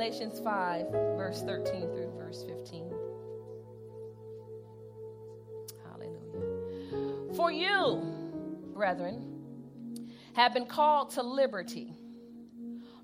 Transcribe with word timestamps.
Galatians 0.00 0.40
5, 0.40 0.92
verse 0.92 1.42
13 1.42 1.82
through 1.92 2.10
verse 2.16 2.42
15. 2.48 2.90
Hallelujah. 5.84 7.34
For 7.34 7.52
you, 7.52 8.00
brethren, 8.72 10.16
have 10.32 10.54
been 10.54 10.64
called 10.64 11.10
to 11.10 11.22
liberty. 11.22 11.92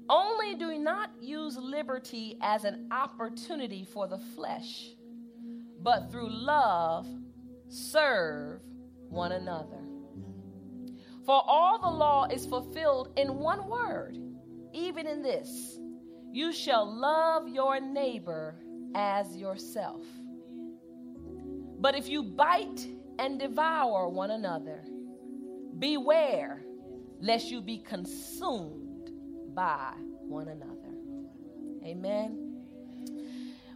Only 0.08 0.54
do 0.54 0.78
not 0.78 1.10
use 1.20 1.58
liberty 1.58 2.38
as 2.40 2.64
an 2.64 2.88
opportunity 2.90 3.84
for 3.84 4.08
the 4.08 4.18
flesh, 4.34 4.86
but 5.82 6.10
through 6.10 6.30
love 6.30 7.06
serve 7.68 8.62
one 9.10 9.32
another. 9.32 9.84
For 11.26 11.42
all 11.46 11.78
the 11.78 11.94
law 11.94 12.24
is 12.24 12.46
fulfilled 12.46 13.12
in 13.18 13.36
one 13.36 13.68
word, 13.68 14.16
even 14.72 15.06
in 15.06 15.20
this 15.20 15.78
you 16.36 16.52
shall 16.52 16.84
love 16.84 17.48
your 17.48 17.80
neighbor 17.80 18.54
as 18.94 19.34
yourself. 19.34 20.02
But 21.80 21.96
if 21.96 22.08
you 22.08 22.22
bite 22.22 22.86
and 23.18 23.40
devour 23.40 24.10
one 24.10 24.30
another, 24.30 24.84
beware 25.78 26.62
lest 27.20 27.50
you 27.50 27.62
be 27.62 27.78
consumed 27.78 29.10
by 29.54 29.94
one 30.28 30.48
another. 30.48 30.94
Amen. 31.82 32.45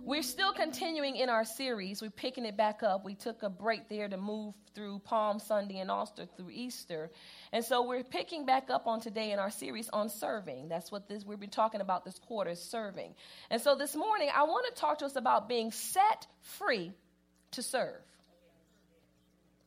We're 0.03 0.23
still 0.23 0.53
continuing 0.53 1.17
in 1.17 1.29
our 1.29 1.45
series. 1.45 2.01
We're 2.01 2.11
picking 2.11 2.47
it 2.47 2.57
back 2.57 2.83
up. 2.83 3.05
We 3.05 3.15
took 3.15 3.43
a 3.43 3.51
break 3.51 3.89
there 3.89 4.09
to 4.09 4.17
move 4.17 4.55
through 4.75 5.01
Palm 5.01 5.39
Sunday 5.39 5.79
and 5.79 5.91
also 5.91 6.27
through 6.37 6.51
Easter. 6.51 7.11
And 7.53 7.63
so 7.65 7.87
we're 7.87 8.03
picking 8.03 8.47
back 8.47 8.71
up 8.71 8.87
on 8.87 9.01
today 9.01 9.33
in 9.33 9.39
our 9.39 9.51
series 9.51 9.91
on 9.91 10.09
serving. 10.09 10.69
That's 10.69 10.91
what 10.91 11.09
this 11.09 11.25
we've 11.25 11.39
been 11.39 11.51
talking 11.51 11.83
about 11.83 12.05
this 12.05 12.19
quarter 12.19 12.51
is 12.51 12.63
serving. 12.63 13.15
And 13.51 13.61
so 13.61 13.75
this 13.75 13.95
morning 13.95 14.31
I 14.35 14.45
want 14.45 14.75
to 14.75 14.81
talk 14.81 14.99
to 14.99 15.05
us 15.05 15.17
about 15.17 15.49
being 15.49 15.71
set 15.71 16.27
free 16.41 16.93
to 17.53 17.63
serve. 17.63 18.01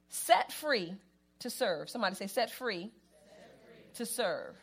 Set 0.09 0.51
free 0.51 0.95
to 1.39 1.49
serve. 1.49 1.89
Somebody 1.89 2.15
say 2.15 2.27
set 2.27 2.49
free 2.51 2.91
to 3.95 4.05
serve. 4.05 4.55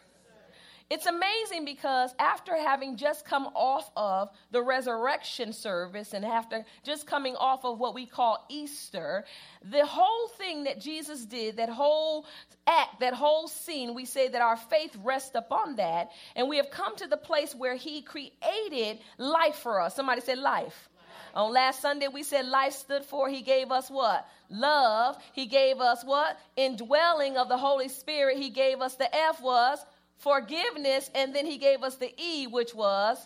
It's 0.91 1.07
amazing 1.07 1.65
because 1.65 2.13
after 2.19 2.57
having 2.57 2.97
just 2.97 3.25
come 3.25 3.47
off 3.55 3.89
of 3.97 4.29
the 4.51 4.61
resurrection 4.61 5.53
service 5.53 6.15
and 6.15 6.25
after 6.25 6.65
just 6.83 7.07
coming 7.07 7.37
off 7.37 7.65
of 7.65 7.79
what 7.79 7.95
we 7.95 8.07
call 8.07 8.45
Easter, 8.49 9.25
the 9.63 9.87
whole 9.87 10.27
thing 10.37 10.65
that 10.65 10.81
Jesus 10.81 11.25
did, 11.25 11.59
that 11.59 11.69
whole 11.69 12.27
act, 12.67 12.99
that 12.99 13.15
whole 13.15 13.47
scene, 13.47 13.95
we 13.95 14.05
say 14.05 14.27
that 14.27 14.43
our 14.43 14.57
faith 14.57 14.97
rests 15.05 15.37
upon 15.37 15.77
that. 15.77 16.11
And 16.35 16.49
we 16.49 16.57
have 16.57 16.73
come 16.73 16.97
to 16.97 17.07
the 17.07 17.17
place 17.17 17.55
where 17.55 17.77
He 17.77 18.03
created 18.03 18.99
life 19.17 19.57
for 19.57 19.81
us. 19.81 19.95
Somebody 19.95 20.23
said 20.23 20.39
life. 20.39 20.89
On 21.37 21.53
last 21.53 21.81
Sunday, 21.81 22.09
we 22.09 22.25
said 22.25 22.47
life 22.47 22.73
stood 22.73 23.05
for 23.05 23.29
He 23.29 23.43
gave 23.43 23.71
us 23.71 23.89
what? 23.89 24.27
Love. 24.49 25.17
He 25.33 25.47
gave 25.47 25.79
us 25.79 26.03
what? 26.05 26.37
Indwelling 26.57 27.37
of 27.37 27.49
the 27.49 27.59
Holy 27.59 27.89
Spirit. 27.89 28.39
He 28.39 28.51
gave 28.51 28.81
us 28.81 28.97
the 28.97 29.15
F 29.15 29.41
was 29.41 29.79
forgiveness, 30.21 31.11
and 31.15 31.35
then 31.35 31.47
he 31.47 31.59
gave 31.59 31.83
us 31.83 31.97
the 31.97 32.15
E, 32.17 32.47
which 32.47 32.75
was 32.75 33.19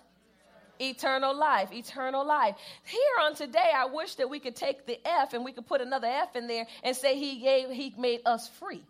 eternal 0.81 1.35
life 1.35 1.73
eternal 1.73 2.27
life. 2.27 2.57
Here 2.85 3.01
on 3.23 3.35
today 3.35 3.71
i 3.75 3.87
wish 3.87 4.17
that 4.17 4.29
we 4.29 4.41
could 4.41 4.57
take 4.57 4.87
the 4.87 4.99
f 5.07 5.33
and 5.33 5.45
we 5.45 5.53
could 5.53 5.67
put 5.67 5.81
another 5.81 6.09
f 6.09 6.35
in 6.37 6.47
there 6.47 6.67
and 6.83 6.97
say 6.97 7.19
he 7.19 7.41
gave 7.41 7.71
he 7.71 7.95
made 7.97 8.21
us 8.27 8.49
free. 8.49 8.83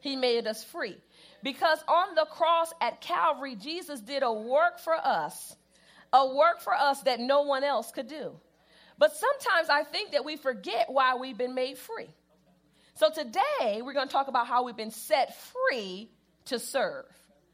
He 0.00 0.16
made 0.16 0.48
us 0.48 0.64
free. 0.64 0.96
Because 1.44 1.78
on 1.86 2.14
the 2.14 2.24
cross 2.24 2.72
at 2.80 3.00
calvary 3.00 3.54
jesus 3.54 4.00
did 4.00 4.22
a 4.22 4.32
work 4.32 4.78
for 4.78 4.94
us 4.94 5.56
a 6.12 6.34
work 6.34 6.60
for 6.60 6.74
us 6.74 7.00
that 7.02 7.20
no 7.20 7.42
one 7.42 7.64
else 7.64 7.90
could 7.92 8.08
do. 8.08 8.32
But 8.98 9.12
sometimes 9.14 9.68
i 9.68 9.84
think 9.84 10.12
that 10.12 10.24
we 10.24 10.36
forget 10.36 10.86
why 10.88 11.14
we've 11.14 11.38
been 11.38 11.54
made 11.54 11.78
free. 11.78 12.10
So 12.94 13.10
today 13.10 13.80
we're 13.80 13.94
going 13.94 14.08
to 14.08 14.12
talk 14.12 14.28
about 14.28 14.46
how 14.46 14.64
we've 14.64 14.76
been 14.76 14.90
set 14.90 15.36
free 15.36 16.10
to 16.46 16.58
serve. 16.58 17.06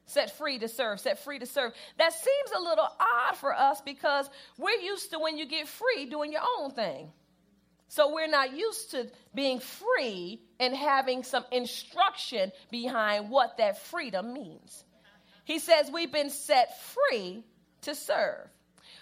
Set 0.06 0.36
free 0.38 0.58
to 0.58 0.68
serve, 0.68 1.00
set 1.00 1.18
free 1.18 1.38
to 1.38 1.44
serve. 1.44 1.72
That 1.98 2.12
seems 2.14 2.50
a 2.56 2.60
little 2.60 2.88
odd 2.98 3.36
for 3.36 3.54
us 3.54 3.82
because 3.82 4.28
we're 4.56 4.80
used 4.80 5.10
to 5.10 5.18
when 5.18 5.36
you 5.36 5.46
get 5.46 5.68
free 5.68 6.06
doing 6.06 6.32
your 6.32 6.42
own 6.58 6.70
thing. 6.70 7.12
So 7.88 8.14
we're 8.14 8.28
not 8.28 8.56
used 8.56 8.92
to 8.92 9.10
being 9.34 9.60
free 9.60 10.40
and 10.60 10.74
having 10.74 11.22
some 11.24 11.44
instruction 11.52 12.52
behind 12.70 13.30
what 13.30 13.58
that 13.58 13.82
freedom 13.82 14.32
means. 14.32 14.84
He 15.44 15.58
says 15.58 15.90
we've 15.92 16.12
been 16.12 16.30
set 16.30 16.80
free 16.80 17.44
to 17.82 17.94
serve. 17.94 18.48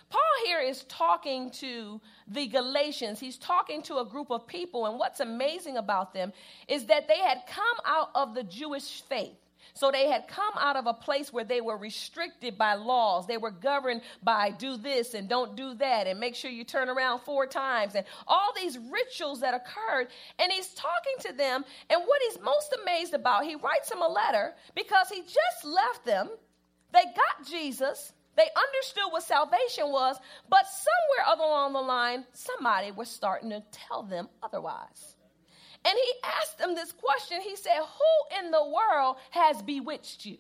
Paul 0.09 0.21
here 0.45 0.61
is 0.61 0.85
talking 0.85 1.51
to 1.53 2.01
the 2.29 2.47
Galatians. 2.47 3.19
He's 3.19 3.39
talking 3.39 3.83
to 3.83 3.99
a 3.99 4.05
group 4.05 4.31
of 4.31 4.47
people, 4.47 4.87
and 4.87 4.99
what's 4.99 5.19
amazing 5.19 5.77
about 5.77 6.15
them 6.15 6.33
is 6.69 6.87
that 6.87 7.09
they 7.09 7.19
had 7.19 7.43
come 7.49 7.65
out 7.85 8.11
of 8.15 8.35
the 8.35 8.45
Jewish 8.45 9.03
faith. 9.03 9.37
So 9.77 9.91
they 9.91 10.09
had 10.09 10.27
come 10.27 10.55
out 10.59 10.77
of 10.77 10.87
a 10.87 10.95
place 10.95 11.31
where 11.31 11.45
they 11.45 11.61
were 11.61 11.77
restricted 11.77 12.57
by 12.57 12.75
laws. 12.75 13.27
They 13.27 13.37
were 13.37 13.51
governed 13.51 14.01
by 14.23 14.51
do 14.51 14.79
this 14.79 15.13
and 15.13 15.29
don't 15.29 15.55
do 15.55 15.75
that 15.75 16.07
and 16.07 16.19
make 16.19 16.35
sure 16.35 16.51
you 16.51 16.65
turn 16.65 16.89
around 16.89 17.21
four 17.21 17.47
times 17.47 17.95
and 17.95 18.07
all 18.27 18.55
these 18.57 18.79
rituals 18.79 19.41
that 19.41 19.53
occurred. 19.53 20.09
And 20.39 20.51
he's 20.51 20.69
talking 20.69 21.31
to 21.31 21.33
them. 21.35 21.63
And 21.91 22.01
what 22.01 22.23
he's 22.27 22.41
most 22.43 22.75
amazed 22.83 23.13
about, 23.13 23.45
he 23.45 23.55
writes 23.57 23.91
them 23.91 24.01
a 24.01 24.09
letter 24.09 24.55
because 24.75 25.11
he 25.11 25.21
just 25.21 25.65
left 25.65 26.07
them. 26.07 26.31
They 26.95 27.05
got 27.05 27.47
Jesus. 27.47 28.15
They 28.35 28.49
understood 28.57 29.13
what 29.13 29.25
salvation 29.25 29.91
was, 29.91 30.17
but 30.49 30.67
somewhere 30.67 31.37
along 31.37 31.75
the 31.75 31.81
line, 31.81 32.25
somebody 32.33 32.93
was 32.93 33.11
starting 33.11 33.51
to 33.51 33.63
tell 33.73 34.03
them 34.03 34.29
otherwise. 34.43 35.16
And 35.87 35.97
he 35.97 36.13
asked 36.25 36.59
them 36.59 36.75
this 36.75 36.93
question. 36.93 37.41
He 37.41 37.55
said, 37.55 37.79
Who 37.79 38.39
in 38.45 38.51
the 38.51 38.65
world 38.65 39.17
has 39.31 39.63
bewitched 39.63 40.27
you? 40.27 40.39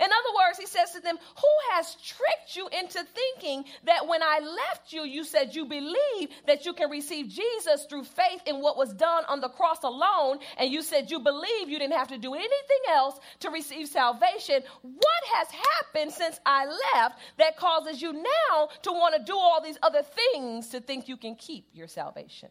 In 0.00 0.06
other 0.06 0.34
words, 0.36 0.58
he 0.58 0.66
says 0.66 0.90
to 0.92 1.00
them, 1.00 1.16
Who 1.16 1.72
has 1.72 1.94
tricked 1.96 2.56
you 2.56 2.68
into 2.68 3.04
thinking 3.04 3.64
that 3.84 4.08
when 4.08 4.22
I 4.22 4.40
left 4.40 4.92
you, 4.92 5.02
you 5.02 5.24
said 5.24 5.54
you 5.54 5.66
believe 5.66 6.30
that 6.46 6.64
you 6.64 6.72
can 6.72 6.90
receive 6.90 7.28
Jesus 7.28 7.84
through 7.88 8.04
faith 8.04 8.40
in 8.46 8.60
what 8.60 8.76
was 8.76 8.92
done 8.94 9.24
on 9.28 9.40
the 9.40 9.48
cross 9.50 9.82
alone, 9.84 10.38
and 10.58 10.72
you 10.72 10.82
said 10.82 11.10
you 11.10 11.20
believe 11.20 11.68
you 11.68 11.78
didn't 11.78 11.96
have 11.96 12.08
to 12.08 12.18
do 12.18 12.34
anything 12.34 12.84
else 12.88 13.20
to 13.40 13.50
receive 13.50 13.86
salvation? 13.86 14.62
What 14.82 15.24
has 15.34 15.48
happened 15.50 16.12
since 16.12 16.40
I 16.44 16.66
left 16.66 17.20
that 17.38 17.56
causes 17.56 18.02
you 18.02 18.14
now 18.14 18.68
to 18.82 18.90
want 18.90 19.14
to 19.16 19.22
do 19.22 19.36
all 19.36 19.62
these 19.62 19.78
other 19.82 20.02
things 20.02 20.70
to 20.70 20.80
think 20.80 21.08
you 21.08 21.16
can 21.16 21.36
keep 21.36 21.68
your 21.72 21.88
salvation? 21.88 22.48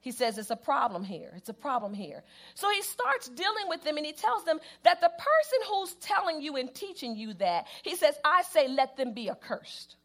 He 0.00 0.12
says 0.12 0.38
it's 0.38 0.50
a 0.50 0.56
problem 0.56 1.04
here. 1.04 1.32
It's 1.36 1.50
a 1.50 1.54
problem 1.54 1.92
here. 1.92 2.22
So 2.54 2.70
he 2.70 2.82
starts 2.82 3.28
dealing 3.28 3.68
with 3.68 3.84
them 3.84 3.98
and 3.98 4.06
he 4.06 4.12
tells 4.12 4.44
them 4.44 4.58
that 4.82 5.00
the 5.00 5.10
person 5.10 5.58
who's 5.68 5.94
telling 5.96 6.40
you 6.40 6.56
and 6.56 6.74
teaching 6.74 7.16
you 7.16 7.34
that, 7.34 7.66
he 7.82 7.96
says, 7.96 8.14
I 8.24 8.42
say, 8.42 8.66
let 8.68 8.96
them 8.96 9.12
be 9.12 9.28
accursed. 9.30 9.96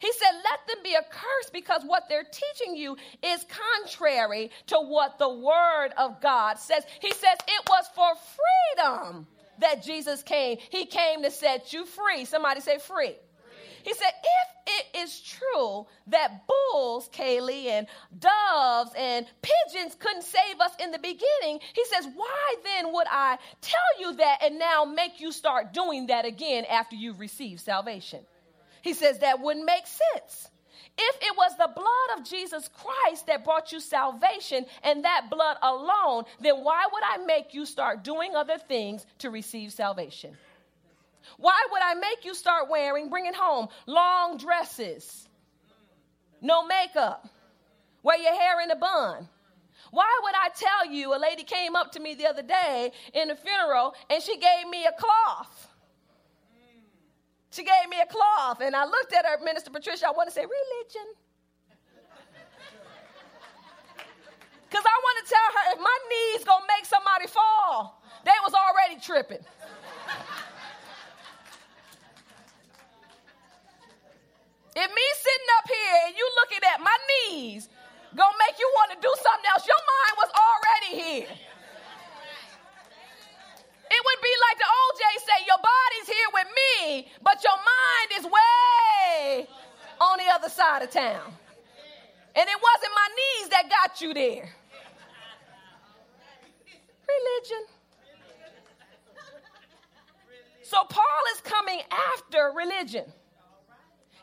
He 0.00 0.12
said, 0.12 0.32
let 0.32 0.66
them 0.66 0.82
be 0.82 0.94
accursed 0.94 1.52
because 1.52 1.82
what 1.86 2.08
they're 2.08 2.24
teaching 2.24 2.76
you 2.76 2.96
is 3.22 3.46
contrary 3.82 4.50
to 4.66 4.76
what 4.76 5.18
the 5.18 5.32
word 5.32 5.90
of 5.96 6.20
God 6.20 6.58
says. 6.58 6.84
He 7.00 7.10
says, 7.10 7.38
it 7.48 7.68
was 7.68 7.86
for 7.94 8.12
freedom 8.76 9.26
that 9.60 9.82
Jesus 9.82 10.22
came. 10.22 10.58
He 10.68 10.84
came 10.84 11.22
to 11.22 11.30
set 11.30 11.72
you 11.72 11.86
free. 11.86 12.26
Somebody 12.26 12.60
say 12.60 12.78
free. 12.78 13.14
He 13.82 13.94
said, 13.94 14.10
if 14.10 14.53
is 15.04 15.20
true 15.20 15.86
that 16.08 16.46
bulls, 16.46 17.08
Kaylee, 17.12 17.66
and 17.66 17.86
doves 18.18 18.90
and 18.96 19.26
pigeons 19.42 19.94
couldn't 19.98 20.22
save 20.22 20.60
us 20.60 20.72
in 20.82 20.90
the 20.90 20.98
beginning, 20.98 21.60
he 21.74 21.84
says, 21.86 22.08
why 22.14 22.54
then 22.64 22.92
would 22.92 23.06
I 23.10 23.38
tell 23.60 24.00
you 24.00 24.16
that 24.16 24.38
and 24.42 24.58
now 24.58 24.84
make 24.84 25.20
you 25.20 25.30
start 25.30 25.72
doing 25.72 26.08
that 26.08 26.24
again 26.24 26.64
after 26.64 26.96
you've 26.96 27.20
received 27.20 27.60
salvation? 27.60 28.20
He 28.82 28.94
says 28.94 29.20
that 29.20 29.40
wouldn't 29.40 29.66
make 29.66 29.86
sense. 29.86 30.48
If 30.96 31.16
it 31.22 31.36
was 31.36 31.56
the 31.56 31.70
blood 31.74 32.18
of 32.18 32.24
Jesus 32.28 32.68
Christ 32.68 33.26
that 33.26 33.44
brought 33.44 33.72
you 33.72 33.80
salvation 33.80 34.64
and 34.82 35.04
that 35.04 35.26
blood 35.30 35.56
alone, 35.62 36.24
then 36.40 36.62
why 36.62 36.84
would 36.92 37.02
I 37.02 37.24
make 37.24 37.52
you 37.52 37.66
start 37.66 38.04
doing 38.04 38.34
other 38.36 38.58
things 38.58 39.04
to 39.18 39.30
receive 39.30 39.72
salvation? 39.72 40.36
Why 41.38 41.60
would 41.70 41.82
I 41.82 41.94
make 41.94 42.24
you 42.24 42.34
start 42.34 42.68
wearing, 42.68 43.08
bringing 43.10 43.34
home 43.34 43.68
long 43.86 44.36
dresses, 44.36 45.28
no 46.40 46.66
makeup, 46.66 47.28
wear 48.02 48.18
your 48.18 48.34
hair 48.34 48.60
in 48.62 48.70
a 48.70 48.76
bun? 48.76 49.28
Why 49.90 50.20
would 50.22 50.34
I 50.34 50.48
tell 50.54 50.92
you? 50.92 51.14
A 51.14 51.18
lady 51.18 51.44
came 51.44 51.76
up 51.76 51.92
to 51.92 52.00
me 52.00 52.14
the 52.14 52.26
other 52.26 52.42
day 52.42 52.90
in 53.12 53.28
the 53.28 53.36
funeral 53.36 53.94
and 54.10 54.22
she 54.22 54.36
gave 54.38 54.68
me 54.68 54.84
a 54.86 54.92
cloth. 54.92 55.68
She 57.54 57.62
gave 57.62 57.88
me 57.88 58.00
a 58.02 58.06
cloth, 58.06 58.60
and 58.60 58.74
I 58.74 58.84
looked 58.84 59.12
at 59.12 59.24
her, 59.24 59.38
Minister 59.44 59.70
Patricia. 59.70 60.08
I 60.08 60.10
want 60.10 60.28
to 60.28 60.34
say 60.34 60.42
religion. 60.42 61.08
Because 64.68 64.84
I 64.84 64.98
want 65.06 65.24
to 65.24 65.30
tell 65.30 65.48
her 65.54 65.72
if 65.74 65.78
my 65.78 65.98
knees 66.10 66.44
gonna 66.44 66.64
make 66.66 66.84
somebody 66.84 67.28
fall, 67.28 68.02
they 68.24 68.32
was 68.42 68.54
already 68.54 69.00
tripping. 69.00 69.46
If 74.76 74.88
me 74.90 75.06
sitting 75.14 75.50
up 75.58 75.66
here 75.70 75.96
and 76.06 76.16
you 76.16 76.26
looking 76.42 76.62
at 76.74 76.80
my 76.82 76.96
knees 77.10 77.68
gonna 78.14 78.38
make 78.46 78.58
you 78.58 78.70
want 78.74 78.90
to 78.94 78.98
do 79.02 79.12
something 79.22 79.48
else, 79.50 79.66
your 79.66 79.82
mind 79.82 80.14
was 80.18 80.30
already 80.34 80.92
here. 81.02 81.32
It 83.94 84.00
would 84.02 84.20
be 84.22 84.34
like 84.50 84.58
the 84.58 84.70
OJ 84.70 85.02
say, 85.22 85.38
Your 85.46 85.60
body's 85.62 86.08
here 86.08 86.30
with 86.34 86.48
me, 86.50 87.08
but 87.22 87.42
your 87.42 87.58
mind 87.58 88.08
is 88.18 88.24
way 88.26 89.46
on 90.00 90.18
the 90.18 90.28
other 90.32 90.48
side 90.48 90.82
of 90.82 90.90
town. 90.90 91.32
And 92.36 92.48
it 92.48 92.58
wasn't 92.58 92.92
my 92.94 93.08
knees 93.14 93.48
that 93.50 93.70
got 93.70 94.00
you 94.00 94.14
there. 94.14 94.50
Religion. 97.06 97.64
So 100.62 100.82
Paul 100.88 101.22
is 101.34 101.40
coming 101.42 101.80
after 101.90 102.52
religion. 102.56 103.04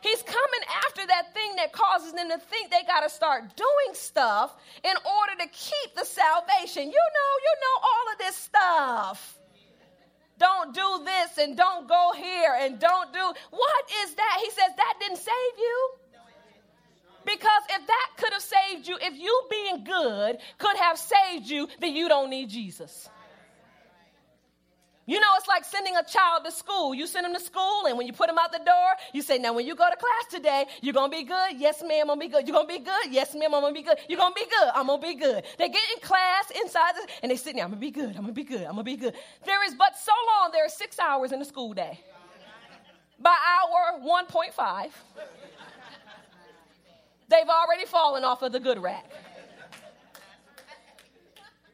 He's 0.02 0.22
coming 0.22 0.64
after 0.86 1.06
that 1.06 1.32
thing 1.32 1.56
that 1.56 1.72
causes 1.72 2.12
them 2.12 2.28
to 2.28 2.38
think 2.38 2.70
they 2.70 2.82
got 2.86 3.00
to 3.00 3.10
start 3.10 3.56
doing 3.56 3.94
stuff 3.94 4.54
in 4.82 4.94
order 4.96 5.44
to 5.44 5.48
keep 5.48 5.94
the 5.96 6.04
salvation. 6.04 6.82
You 6.82 7.04
know, 7.16 7.32
you 7.46 7.54
know 7.62 7.76
all 7.82 8.12
of 8.12 8.18
this 8.18 8.36
stuff 8.36 9.38
don't 10.38 10.74
do 10.74 11.04
this 11.04 11.38
and 11.38 11.56
don't 11.56 11.88
go 11.88 12.12
here 12.16 12.56
and 12.58 12.80
don't 12.80 13.12
do. 13.12 13.20
What 13.50 13.84
is 14.04 14.14
that? 14.14 14.38
He 14.42 14.50
says 14.50 14.70
that 14.76 14.94
didn't 14.98 15.18
save 15.18 15.58
you. 15.58 15.90
Because 17.24 17.62
if 17.70 17.86
that 17.86 18.10
could 18.18 18.32
have 18.32 18.42
saved 18.42 18.88
you, 18.88 18.98
if 19.00 19.16
you 19.16 19.42
being 19.48 19.84
good 19.84 20.38
could 20.58 20.76
have 20.76 20.98
saved 20.98 21.46
you, 21.46 21.68
then 21.80 21.94
you 21.94 22.08
don't 22.08 22.30
need 22.30 22.48
Jesus. 22.50 23.08
You 25.04 25.18
know, 25.18 25.26
it's 25.36 25.48
like 25.48 25.64
sending 25.64 25.96
a 25.96 26.04
child 26.04 26.44
to 26.44 26.52
school. 26.52 26.94
You 26.94 27.08
send 27.08 27.26
them 27.26 27.34
to 27.34 27.40
school, 27.40 27.86
and 27.86 27.98
when 27.98 28.06
you 28.06 28.12
put 28.12 28.28
them 28.28 28.38
out 28.38 28.52
the 28.52 28.58
door, 28.58 28.90
you 29.12 29.20
say, 29.20 29.36
Now, 29.36 29.52
when 29.52 29.66
you 29.66 29.74
go 29.74 29.88
to 29.90 29.96
class 29.96 30.30
today, 30.30 30.66
you're 30.80 30.94
going 30.94 31.10
to 31.10 31.16
be 31.16 31.24
good? 31.24 31.58
Yes, 31.58 31.82
ma'am, 31.82 32.08
I'm 32.08 32.18
going 32.18 32.20
to 32.20 32.26
be 32.26 32.32
good. 32.32 32.46
You're 32.46 32.54
going 32.54 32.68
to 32.68 32.72
be 32.72 32.84
good? 32.84 33.10
Yes, 33.10 33.34
ma'am, 33.34 33.52
I'm 33.52 33.62
going 33.62 33.74
to 33.74 33.80
be 33.80 33.84
good. 33.84 33.98
You're 34.08 34.18
going 34.18 34.32
to 34.32 34.40
be 34.40 34.46
good? 34.46 34.70
I'm 34.74 34.86
going 34.86 35.00
to 35.00 35.06
be 35.06 35.14
good. 35.14 35.44
They 35.58 35.68
get 35.68 35.82
in 35.94 36.00
class 36.02 36.52
inside, 36.62 36.92
the, 36.94 37.08
and 37.22 37.32
they 37.32 37.36
sit 37.36 37.56
there, 37.56 37.64
I'm 37.64 37.70
going 37.70 37.80
to 37.80 37.86
be 37.86 37.90
good. 37.90 38.14
I'm 38.16 38.22
going 38.22 38.26
to 38.28 38.32
be 38.32 38.44
good. 38.44 38.62
I'm 38.62 38.74
going 38.74 38.78
to 38.78 38.84
be 38.84 38.96
good. 38.96 39.14
There 39.44 39.66
is 39.66 39.74
but 39.74 39.98
so 39.98 40.12
long, 40.38 40.52
there 40.52 40.64
are 40.64 40.68
six 40.68 41.00
hours 41.00 41.32
in 41.32 41.40
the 41.40 41.44
school 41.44 41.74
day. 41.74 41.98
By 43.18 43.36
hour 43.36 44.00
1.5, 44.00 44.90
they've 47.28 47.48
already 47.48 47.86
fallen 47.86 48.22
off 48.22 48.42
of 48.42 48.52
the 48.52 48.60
good 48.60 48.80
rack. 48.80 49.10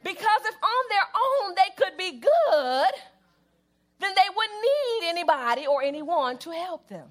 Because 0.02 0.40
if 0.46 0.54
on 0.54 0.84
their 0.88 1.06
own 1.14 1.54
they 1.54 1.84
could 1.84 1.96
be 1.98 2.20
good, 2.20 2.92
then 4.00 4.14
they 4.14 4.28
wouldn't 4.34 4.62
need 4.62 5.10
anybody 5.58 5.66
or 5.66 5.82
anyone 5.82 6.38
to 6.38 6.50
help 6.50 6.88
them. 6.88 7.06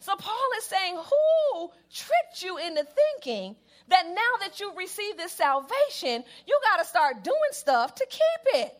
So 0.00 0.16
Paul 0.16 0.48
is 0.58 0.64
saying, 0.64 0.96
Who 0.96 1.70
tricked 1.92 2.42
you 2.42 2.56
into 2.56 2.84
thinking 2.84 3.56
that 3.88 4.04
now 4.06 4.46
that 4.46 4.58
you've 4.60 4.76
received 4.76 5.18
this 5.18 5.32
salvation, 5.32 6.24
you 6.46 6.60
got 6.62 6.82
to 6.82 6.88
start 6.88 7.22
doing 7.22 7.36
stuff 7.52 7.94
to 7.96 8.06
keep 8.08 8.54
it? 8.62 8.76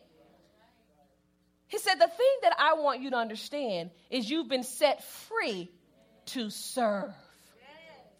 He 1.67 1.77
said, 1.77 1.95
The 1.95 2.07
thing 2.07 2.35
that 2.43 2.53
I 2.57 2.73
want 2.73 3.01
you 3.01 3.11
to 3.11 3.17
understand 3.17 3.91
is 4.09 4.29
you've 4.29 4.49
been 4.49 4.63
set 4.63 5.03
free 5.03 5.69
to 6.27 6.49
serve. 6.49 7.13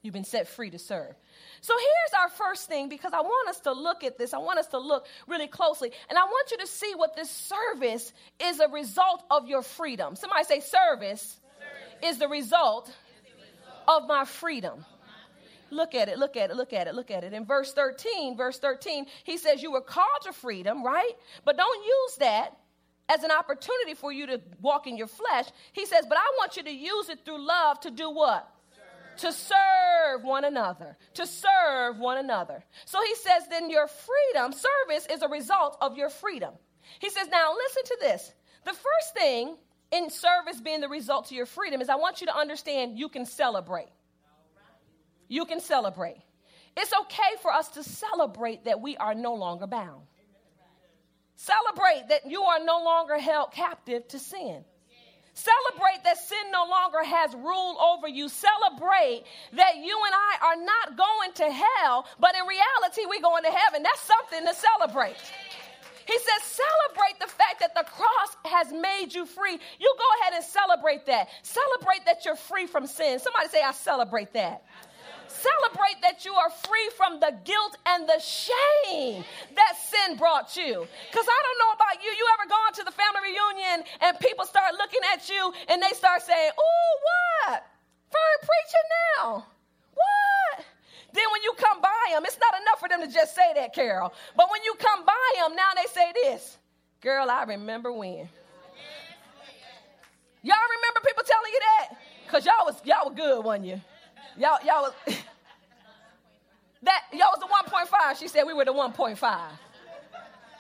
You've 0.04 0.14
been 0.14 0.24
set 0.24 0.48
free 0.48 0.70
to 0.70 0.80
serve. 0.80 1.16
So 1.62 1.76
here's 1.78 2.22
our 2.22 2.30
first 2.30 2.68
thing 2.68 2.90
because 2.90 3.14
I 3.14 3.22
want 3.22 3.50
us 3.50 3.60
to 3.62 3.72
look 3.72 4.04
at 4.04 4.18
this. 4.18 4.34
I 4.34 4.40
want 4.40 4.58
us 4.58 4.68
to 4.68 4.80
look 4.80 5.06
really 5.28 5.48
closely. 5.48 5.92
And 6.10 6.18
I 6.18 6.24
want 6.24 6.50
you 6.50 6.58
to 6.58 6.68
see 6.68 6.94
what 6.96 7.16
this 7.16 7.30
service 7.30 8.14
is 8.40 8.60
a 8.60 8.68
result 8.68 9.24
of 9.30 9.48
your 9.48 9.62
freedom. 9.62 10.16
Somebody 10.16 10.44
say, 10.44 10.60
service, 10.60 11.40
service. 11.60 12.10
is 12.10 12.18
the 12.18 12.28
result, 12.28 12.88
is 12.90 12.94
the 13.24 13.38
result 13.38 14.04
of 14.04 14.08
my 14.08 14.26
freedom. 14.26 14.84
Look 15.70 15.96
at 15.96 16.10
it, 16.10 16.18
look 16.18 16.36
at 16.36 16.50
it, 16.50 16.56
look 16.58 16.74
at 16.74 16.88
it, 16.88 16.96
look 16.96 17.12
at 17.12 17.24
it. 17.24 17.32
In 17.32 17.46
verse 17.46 17.74
13, 17.74 18.36
verse 18.36 18.60
13, 18.60 19.06
he 19.24 19.38
says, 19.38 19.62
You 19.62 19.72
were 19.72 19.82
called 19.82 20.22
to 20.24 20.34
freedom, 20.34 20.84
right? 20.84 21.14
But 21.46 21.58
don't 21.58 21.86
use 21.86 22.16
that 22.18 22.58
as 23.08 23.24
an 23.24 23.32
opportunity 23.32 23.94
for 23.94 24.12
you 24.12 24.26
to 24.28 24.42
walk 24.62 24.88
in 24.88 24.98
your 24.98 25.08
flesh. 25.08 25.46
He 25.72 25.86
says, 25.86 26.06
But 26.10 26.18
I 26.18 26.26
want 26.40 26.58
you 26.58 26.64
to 26.64 26.72
use 26.72 27.08
it 27.08 27.24
through 27.24 27.46
love 27.46 27.80
to 27.82 27.92
do 27.92 28.10
what? 28.10 28.51
To 29.22 29.32
serve 29.32 30.24
one 30.24 30.46
another, 30.46 30.98
to 31.14 31.26
serve 31.26 31.98
one 31.98 32.18
another. 32.18 32.64
So 32.86 33.00
he 33.04 33.16
says, 33.16 33.48
then 33.50 33.70
your 33.70 33.88
freedom, 33.88 34.52
service 34.52 35.08
is 35.12 35.22
a 35.22 35.28
result 35.28 35.78
of 35.80 35.98
your 35.98 36.10
freedom. 36.10 36.54
He 37.00 37.10
says, 37.10 37.28
now 37.32 37.54
listen 37.54 37.84
to 37.86 37.98
this. 38.02 38.34
The 38.66 38.74
first 38.74 39.14
thing 39.16 39.58
in 39.92 40.10
service 40.10 40.60
being 40.62 40.82
the 40.82 40.90
result 40.90 41.28
to 41.28 41.36
your 41.36 41.46
freedom 41.46 41.82
is 41.82 41.90
I 41.90 41.96
want 41.96 42.22
you 42.22 42.28
to 42.28 42.36
understand 42.36 42.98
you 42.98 43.10
can 43.10 43.26
celebrate. 43.26 43.90
You 45.28 45.46
can 45.46 45.60
celebrate. 45.60 46.18
It's 46.76 46.94
okay 47.02 47.38
for 47.42 47.52
us 47.52 47.70
to 47.70 47.84
celebrate 47.84 48.66
that 48.66 48.82
we 48.82 48.98
are 48.98 49.14
no 49.14 49.36
longer 49.36 49.68
bound. 49.68 50.04
Celebrate 51.36 52.06
that 52.10 52.30
you 52.30 52.42
are 52.42 52.64
no 52.64 52.84
longer 52.84 53.20
held 53.20 53.52
captive 53.52 54.08
to 54.10 54.20
sin. 54.20 54.64
Celebrate 55.34 56.04
that 56.04 56.18
sin 56.18 56.52
no 56.52 56.66
longer 56.70 57.04
has 57.04 57.34
rule 57.34 57.78
over 57.80 58.08
you. 58.08 58.28
Celebrate 58.28 59.24
that 59.54 59.78
you 59.78 59.96
and 60.06 60.14
I 60.14 60.34
are 60.46 60.60
not 60.60 60.98
going 60.98 61.32
to 61.36 61.52
hell, 61.52 62.06
but 62.20 62.36
in 62.36 62.46
reality, 62.46 63.08
we're 63.08 63.22
going 63.22 63.44
to 63.44 63.52
heaven. 63.52 63.82
That's 63.82 64.02
something 64.02 64.46
to 64.46 64.54
celebrate. 64.54 65.16
He 66.06 66.18
says, 66.18 66.44
celebrate 66.44 67.20
the 67.20 67.28
fact 67.28 67.60
that 67.62 67.74
the 67.76 67.84
cross 67.90 68.36
has 68.46 68.74
made 68.74 69.14
you 69.14 69.26
free. 69.26 69.54
You 69.80 69.96
go 69.98 70.06
ahead 70.22 70.34
and 70.36 70.44
celebrate 70.44 71.06
that. 71.06 71.30
Celebrate 71.44 72.06
that 72.06 72.26
you're 72.26 72.36
free 72.36 72.68
from 72.68 72.86
sin. 72.86 73.20
Somebody 73.20 73.48
say, 73.48 73.62
I 73.62 73.72
celebrate 73.72 74.34
that. 74.34 74.64
Celebrate 75.32 76.02
that 76.02 76.26
you 76.26 76.34
are 76.34 76.50
free 76.50 76.90
from 76.98 77.20
the 77.20 77.34
guilt 77.44 77.78
and 77.88 78.08
the 78.08 78.20
shame 78.20 79.24
that 79.56 79.74
sin 79.80 80.18
brought 80.18 80.56
you. 80.56 80.86
Because 81.10 81.28
I 81.28 81.40
don't 81.44 81.60
know 81.64 81.72
about 81.74 82.04
you. 82.04 82.12
You 82.12 82.26
ever 82.36 82.50
gone 82.50 82.74
to 82.76 82.84
the 82.84 82.92
family 82.92 83.32
reunion 83.32 83.88
and 84.02 84.20
people 84.20 84.46
start 84.46 84.76
looking 84.76 85.02
at 85.14 85.30
you 85.30 85.54
and 85.70 85.82
they 85.82 85.92
start 85.96 86.22
saying, 86.22 86.52
Oh, 86.58 86.92
what? 87.08 87.66
Fern 88.12 88.40
preaching 88.44 88.88
now. 89.18 89.46
What? 89.96 90.66
Then 91.14 91.26
when 91.32 91.44
you 91.44 91.54
come 91.58 91.82
by 91.82 91.90
them, 92.12 92.24
it's 92.26 92.40
not 92.40 92.60
enough 92.62 92.80
for 92.80 92.90
them 92.90 93.02
to 93.02 93.12
just 93.12 93.36
say 93.36 93.54
that, 93.56 93.74
Carol. 93.74 94.14
But 94.36 94.52
when 94.52 94.64
you 94.64 94.74
come 94.80 95.06
by 95.06 95.28
them, 95.40 95.56
now 95.56 95.72
they 95.76 95.88
say 95.88 96.12
this. 96.24 96.58
Girl, 97.02 97.30
I 97.30 97.44
remember 97.44 97.92
when. 97.92 98.30
Y'all 100.44 100.58
remember 100.58 101.00
people 101.06 101.24
telling 101.24 101.52
you 101.54 101.60
that? 101.60 101.98
Because 102.26 102.46
y'all 102.46 102.66
was 102.66 102.76
y'all 102.84 103.10
were 103.10 103.16
good, 103.16 103.46
wasn't 103.46 103.68
you? 103.68 103.82
Y'all, 104.38 104.58
y'all 104.66 104.82
was 104.84 104.94
that 106.84 107.04
y'all 107.12 107.32
was 107.36 107.40
the 107.40 107.72
1.5. 107.72 108.20
She 108.20 108.28
said 108.28 108.44
we 108.44 108.54
were 108.54 108.66
the 108.66 108.74
1.5. 108.74 109.40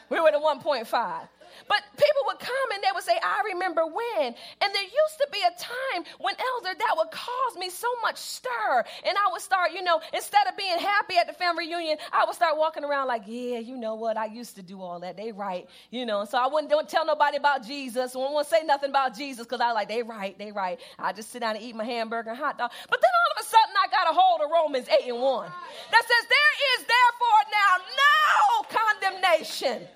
We 0.09 0.19
were 0.19 0.31
the 0.31 0.39
1.5. 0.39 1.27
But 1.67 1.83
people 1.91 2.23
would 2.27 2.39
come 2.39 2.71
and 2.73 2.83
they 2.83 2.87
would 2.93 3.03
say, 3.03 3.17
I 3.21 3.43
remember 3.53 3.85
when. 3.85 4.25
And 4.25 4.73
there 4.73 4.83
used 4.83 5.17
to 5.19 5.27
be 5.31 5.39
a 5.39 5.51
time 5.59 6.03
when, 6.19 6.35
Elder, 6.39 6.77
that 6.77 6.95
would 6.97 7.11
cause 7.11 7.57
me 7.57 7.69
so 7.69 7.87
much 8.01 8.17
stir. 8.17 8.83
And 9.05 9.17
I 9.17 9.31
would 9.31 9.41
start, 9.41 9.71
you 9.71 9.83
know, 9.83 10.01
instead 10.13 10.47
of 10.47 10.57
being 10.57 10.79
happy 10.79 11.17
at 11.17 11.27
the 11.27 11.33
family 11.33 11.67
reunion, 11.67 11.97
I 12.11 12.25
would 12.25 12.35
start 12.35 12.57
walking 12.57 12.83
around 12.83 13.07
like, 13.07 13.23
yeah, 13.25 13.59
you 13.59 13.77
know 13.77 13.95
what? 13.95 14.17
I 14.17 14.25
used 14.25 14.55
to 14.55 14.61
do 14.61 14.81
all 14.81 14.99
that. 15.01 15.17
They 15.17 15.31
right, 15.31 15.67
you 15.89 16.05
know. 16.05 16.25
So 16.25 16.37
I 16.37 16.47
wouldn't 16.47 16.71
don't 16.71 16.89
tell 16.89 17.05
nobody 17.05 17.37
about 17.37 17.65
Jesus. 17.65 18.15
I 18.15 18.19
wouldn't 18.19 18.47
say 18.47 18.63
nothing 18.63 18.89
about 18.89 19.15
Jesus 19.15 19.45
because 19.45 19.61
I 19.61 19.71
like, 19.71 19.87
they 19.87 20.03
right, 20.03 20.37
they 20.37 20.51
right. 20.51 20.79
I 20.97 21.13
just 21.13 21.31
sit 21.31 21.41
down 21.41 21.55
and 21.55 21.63
eat 21.63 21.75
my 21.75 21.85
hamburger 21.85 22.31
and 22.31 22.39
hot 22.39 22.57
dog. 22.57 22.71
But 22.89 23.01
then 23.01 23.09
all 23.09 23.30
I 23.81 23.89
got 23.89 24.05
a 24.05 24.13
hold 24.13 24.41
of 24.45 24.51
Romans 24.53 24.85
8 24.85 25.09
and 25.09 25.17
1 25.17 25.51
that 25.91 26.03
says, 26.05 26.23
there 26.29 26.53
is 26.77 26.79
therefore 26.85 27.41
now 27.49 27.73
no 27.97 28.21
condemnation 28.69 29.87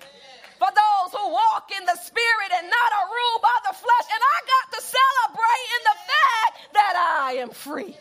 for 0.58 0.68
those 0.74 1.08
who 1.14 1.30
walk 1.30 1.70
in 1.70 1.84
the 1.86 1.94
spirit 1.94 2.50
and 2.58 2.66
not 2.66 2.90
are 2.98 3.06
ruled 3.06 3.42
by 3.42 3.58
the 3.70 3.74
flesh. 3.78 4.06
And 4.10 4.22
I 4.22 4.38
got 4.42 4.66
to 4.74 4.80
celebrate 4.82 5.68
in 5.76 5.82
the 5.86 5.98
fact 6.10 6.52
that 6.74 6.94
I 6.96 7.32
am 7.38 7.50
free. 7.50 7.96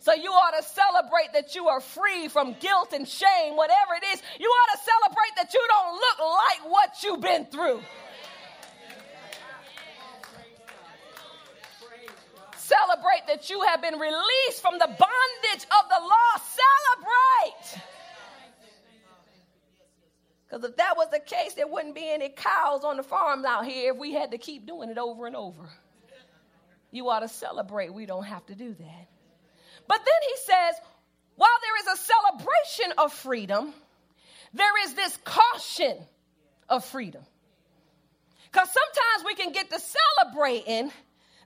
So 0.00 0.14
you 0.14 0.30
ought 0.30 0.56
to 0.56 0.62
celebrate 0.62 1.32
that 1.34 1.56
you 1.56 1.66
are 1.66 1.80
free 1.80 2.28
from 2.28 2.54
guilt 2.60 2.92
and 2.92 3.08
shame, 3.08 3.56
whatever 3.56 3.94
it 4.00 4.04
is. 4.14 4.22
You 4.38 4.46
ought 4.46 4.78
to 4.78 4.84
celebrate 4.84 5.34
that 5.36 5.52
you 5.52 5.66
don't 5.68 5.94
look 5.94 6.18
like 6.20 6.72
what 6.72 7.02
you've 7.02 7.20
been 7.20 7.44
through. 7.46 7.80
Celebrate 12.66 13.28
that 13.28 13.48
you 13.48 13.60
have 13.62 13.80
been 13.80 13.98
released 13.98 14.60
from 14.60 14.78
the 14.78 14.86
bondage 14.86 15.64
of 15.64 15.88
the 15.88 16.00
law. 16.00 16.42
Celebrate. 16.64 17.82
Because 20.48 20.64
if 20.64 20.76
that 20.76 20.96
was 20.96 21.08
the 21.12 21.20
case, 21.20 21.54
there 21.54 21.68
wouldn't 21.68 21.94
be 21.94 22.08
any 22.08 22.28
cows 22.28 22.82
on 22.82 22.96
the 22.96 23.04
farms 23.04 23.44
out 23.44 23.66
here 23.66 23.92
if 23.92 23.98
we 23.98 24.14
had 24.14 24.32
to 24.32 24.38
keep 24.38 24.66
doing 24.66 24.90
it 24.90 24.98
over 24.98 25.26
and 25.26 25.36
over. 25.36 25.68
You 26.90 27.08
ought 27.08 27.20
to 27.20 27.28
celebrate. 27.28 27.94
We 27.94 28.04
don't 28.04 28.24
have 28.24 28.44
to 28.46 28.56
do 28.56 28.74
that. 28.74 29.08
But 29.86 29.98
then 29.98 30.28
he 30.28 30.36
says, 30.44 30.74
while 31.36 31.48
there 31.62 31.92
is 31.92 32.00
a 32.00 32.02
celebration 32.02 32.92
of 32.98 33.12
freedom, 33.12 33.74
there 34.54 34.84
is 34.84 34.94
this 34.94 35.16
caution 35.24 35.96
of 36.68 36.84
freedom. 36.84 37.22
Because 38.50 38.68
sometimes 38.68 39.24
we 39.24 39.34
can 39.34 39.52
get 39.52 39.70
to 39.70 39.78
celebrating 39.78 40.90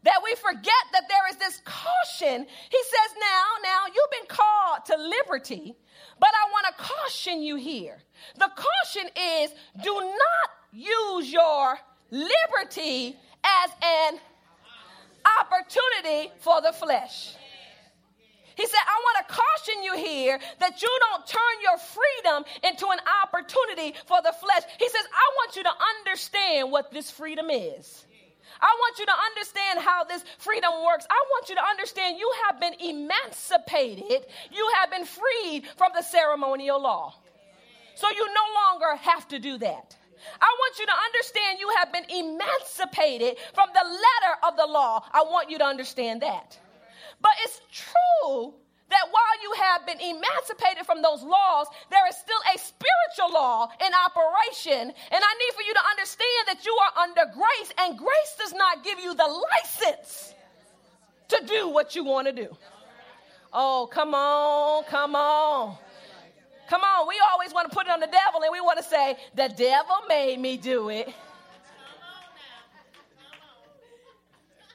that 0.02 0.20
we 0.24 0.34
forget 0.36 0.84
that 0.92 1.04
there 1.08 1.28
is 1.30 1.36
this 1.36 1.60
caution. 1.64 2.46
He 2.70 2.82
says, 2.84 3.16
now, 3.20 3.44
now, 3.62 3.92
you've 3.94 4.10
been 4.10 4.28
called 4.28 4.84
to 4.86 4.96
liberty, 4.96 5.74
but 6.18 6.28
I 6.28 6.50
want 6.50 6.66
to 6.68 6.82
caution 6.82 7.42
you 7.42 7.56
here. 7.56 7.98
The 8.38 8.50
caution 8.54 9.10
is 9.16 9.50
do 9.82 9.94
not 9.94 10.50
use 10.72 11.32
your 11.32 11.78
liberty 12.10 13.16
as 13.44 13.70
an 13.82 14.20
opportunity 15.40 16.32
for 16.40 16.60
the 16.62 16.72
flesh. 16.72 17.34
He 18.56 18.66
said, 18.66 18.80
I 18.86 19.00
want 19.02 19.26
to 19.26 19.34
caution 19.34 19.82
you 19.82 19.96
here 19.96 20.38
that 20.58 20.82
you 20.82 20.98
don't 21.00 21.26
turn 21.26 21.40
your 21.62 21.78
freedom 21.78 22.44
into 22.62 22.86
an 22.88 22.98
opportunity 23.24 23.96
for 24.06 24.18
the 24.22 24.32
flesh. 24.32 24.62
He 24.78 24.88
says, 24.88 25.02
I 25.12 25.34
want 25.36 25.56
you 25.56 25.62
to 25.62 25.72
understand 25.98 26.70
what 26.70 26.90
this 26.90 27.10
freedom 27.10 27.48
is. 27.48 28.04
I 28.60 28.76
want 28.78 28.98
you 28.98 29.06
to 29.06 29.12
understand 29.12 29.80
how 29.80 30.04
this 30.04 30.24
freedom 30.38 30.70
works. 30.84 31.06
I 31.08 31.24
want 31.30 31.48
you 31.48 31.54
to 31.54 31.64
understand 31.64 32.18
you 32.18 32.30
have 32.46 32.60
been 32.60 32.74
emancipated, 32.74 34.26
you 34.52 34.70
have 34.76 34.90
been 34.90 35.04
freed 35.04 35.66
from 35.76 35.92
the 35.94 36.02
ceremonial 36.02 36.80
law. 36.80 37.14
So 37.94 38.08
you 38.10 38.26
no 38.26 38.46
longer 38.64 38.96
have 38.96 39.28
to 39.28 39.38
do 39.38 39.58
that. 39.58 39.96
I 40.40 40.56
want 40.58 40.78
you 40.78 40.86
to 40.86 40.92
understand 40.92 41.58
you 41.58 41.70
have 41.78 41.92
been 41.92 42.04
emancipated 42.10 43.38
from 43.54 43.70
the 43.72 43.84
letter 43.84 44.36
of 44.46 44.56
the 44.56 44.66
law. 44.66 45.02
I 45.12 45.22
want 45.22 45.50
you 45.50 45.58
to 45.58 45.64
understand 45.64 46.22
that. 46.22 46.58
But 47.20 47.32
it's 47.44 47.60
true 47.72 48.54
that 48.90 49.06
while 49.10 49.36
you 49.42 49.52
have 49.62 49.86
been 49.86 50.00
emancipated 50.00 50.84
from 50.84 51.02
those 51.02 51.22
laws, 51.22 51.66
there 51.90 52.06
is 52.08 52.16
still 52.16 52.42
a 52.54 52.58
spiritual 52.58 53.32
law 53.32 53.68
in 53.80 53.92
operation. 53.94 54.90
And 54.90 55.20
I 55.22 55.32
need 55.38 55.52
for 55.54 55.62
you 55.62 55.74
to 55.74 55.84
understand 55.90 56.42
that 56.48 56.66
you 56.66 56.76
are 56.76 57.02
under 57.02 57.24
grace, 57.32 57.72
and 57.78 57.96
grace 57.96 58.34
does 58.38 58.52
not 58.52 58.84
give 58.84 58.98
you 58.98 59.14
the 59.14 59.26
license 59.26 60.34
to 61.28 61.42
do 61.46 61.68
what 61.68 61.94
you 61.94 62.04
want 62.04 62.26
to 62.26 62.32
do. 62.32 62.48
Oh, 63.52 63.88
come 63.90 64.14
on, 64.14 64.84
come 64.84 65.16
on. 65.16 65.76
Come 66.68 66.82
on, 66.82 67.08
we 67.08 67.16
always 67.32 67.52
want 67.52 67.68
to 67.68 67.74
put 67.74 67.86
it 67.86 67.90
on 67.90 67.98
the 67.98 68.06
devil 68.06 68.40
and 68.42 68.52
we 68.52 68.60
want 68.60 68.78
to 68.78 68.84
say, 68.84 69.16
the 69.34 69.48
devil 69.48 69.96
made 70.08 70.38
me 70.38 70.56
do 70.56 70.88
it. 70.88 71.12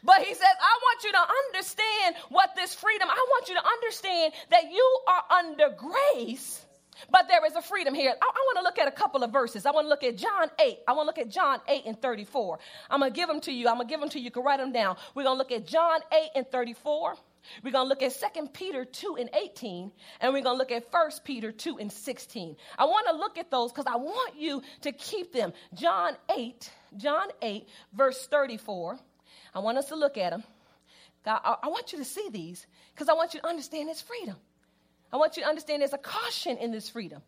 But 0.05 0.21
he 0.21 0.33
says, 0.33 0.43
I 0.43 0.79
want 0.81 1.03
you 1.03 1.11
to 1.11 1.25
understand 1.45 2.15
what 2.29 2.51
this 2.55 2.75
freedom, 2.75 3.09
I 3.09 3.25
want 3.29 3.49
you 3.49 3.55
to 3.55 3.65
understand 3.65 4.33
that 4.51 4.71
you 4.71 4.99
are 5.07 5.37
under 5.39 5.69
grace. 5.75 6.63
But 7.09 7.27
there 7.27 7.45
is 7.45 7.55
a 7.55 7.61
freedom 7.61 7.93
here. 7.93 8.11
I, 8.21 8.25
I 8.25 8.39
want 8.45 8.57
to 8.59 8.63
look 8.63 8.77
at 8.77 8.87
a 8.87 8.91
couple 8.91 9.23
of 9.23 9.31
verses. 9.31 9.65
I 9.65 9.71
want 9.71 9.85
to 9.85 9.89
look 9.89 10.03
at 10.03 10.15
John 10.15 10.47
8. 10.59 10.77
I 10.87 10.93
want 10.93 11.05
to 11.05 11.07
look 11.07 11.17
at 11.17 11.29
John 11.29 11.59
8 11.67 11.83
and 11.87 12.01
34. 12.01 12.59
I'm 12.89 12.99
going 12.99 13.11
to 13.11 13.15
give 13.15 13.27
them 13.27 13.41
to 13.41 13.51
you. 13.51 13.67
I'm 13.67 13.75
going 13.75 13.87
to 13.87 13.91
give 13.91 13.99
them 13.99 14.09
to 14.09 14.19
you. 14.19 14.25
You 14.25 14.31
can 14.31 14.43
write 14.43 14.59
them 14.59 14.71
down. 14.71 14.95
We're 15.13 15.23
going 15.23 15.35
to 15.35 15.37
look 15.37 15.51
at 15.51 15.67
John 15.67 15.99
8 16.13 16.29
and 16.35 16.47
34. 16.49 17.15
We're 17.63 17.71
going 17.71 17.85
to 17.85 17.89
look 17.89 18.01
at 18.01 18.15
2 18.33 18.47
Peter 18.53 18.85
2 18.85 19.17
and 19.19 19.29
18, 19.33 19.91
and 20.21 20.33
we're 20.33 20.41
going 20.41 20.55
to 20.55 20.57
look 20.57 20.71
at 20.71 20.85
1 20.91 21.11
Peter 21.23 21.51
2 21.51 21.77
and 21.79 21.91
16. 21.91 22.55
I 22.77 22.85
want 22.85 23.07
to 23.07 23.15
look 23.15 23.37
at 23.37 23.51
those 23.51 23.71
because 23.71 23.85
I 23.87 23.97
want 23.97 24.35
you 24.39 24.61
to 24.81 24.91
keep 24.91 25.33
them. 25.33 25.53
John 25.73 26.13
8, 26.35 26.71
John 26.97 27.27
8, 27.41 27.67
verse 27.93 28.25
34. 28.27 28.99
I 29.55 29.59
want 29.59 29.77
us 29.77 29.87
to 29.87 29.95
look 29.95 30.17
at 30.17 30.31
them. 30.31 30.43
God, 31.23 31.39
I, 31.43 31.55
I 31.63 31.67
want 31.69 31.93
you 31.93 31.99
to 31.99 32.05
see 32.05 32.27
these 32.29 32.67
because 32.93 33.09
I 33.09 33.13
want 33.13 33.33
you 33.33 33.39
to 33.39 33.47
understand 33.47 33.89
this 33.89 34.01
freedom. 34.01 34.35
I 35.13 35.17
want 35.17 35.37
you 35.37 35.43
to 35.43 35.49
understand 35.49 35.81
there's 35.81 35.93
a 35.93 35.97
caution 35.97 36.57
in 36.57 36.71
this 36.71 36.89
freedom. 36.89 37.21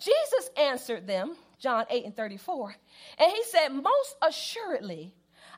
Jesus 0.00 0.50
answered 0.56 1.06
them, 1.06 1.36
John 1.58 1.84
8 1.90 2.06
and 2.06 2.16
34, 2.16 2.74
and 3.18 3.30
he 3.30 3.42
said, 3.44 3.68
Most 3.68 4.16
assuredly, 4.22 5.12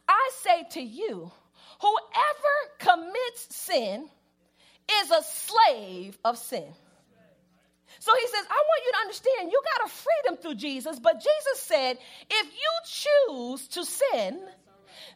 I 0.08 0.30
say 0.42 0.64
to 0.72 0.80
you, 0.80 1.30
whoever 1.80 3.02
commits 3.02 3.54
sin 3.54 4.08
is 5.02 5.10
a 5.10 5.22
slave 5.22 6.18
of 6.24 6.38
sin. 6.38 6.66
So 7.98 8.12
he 8.20 8.26
says, 8.26 8.44
I 8.50 8.54
want 8.54 8.82
you 8.84 8.92
to 8.92 8.98
understand 8.98 9.52
you 9.52 9.62
got 9.78 9.88
a 9.88 9.90
freedom 9.90 10.42
through 10.42 10.54
Jesus, 10.56 10.98
but 10.98 11.14
Jesus 11.14 11.60
said, 11.60 11.98
if 12.28 12.46
you 12.46 12.70
choose 12.84 13.68
to 13.68 13.84
sin, 13.84 14.40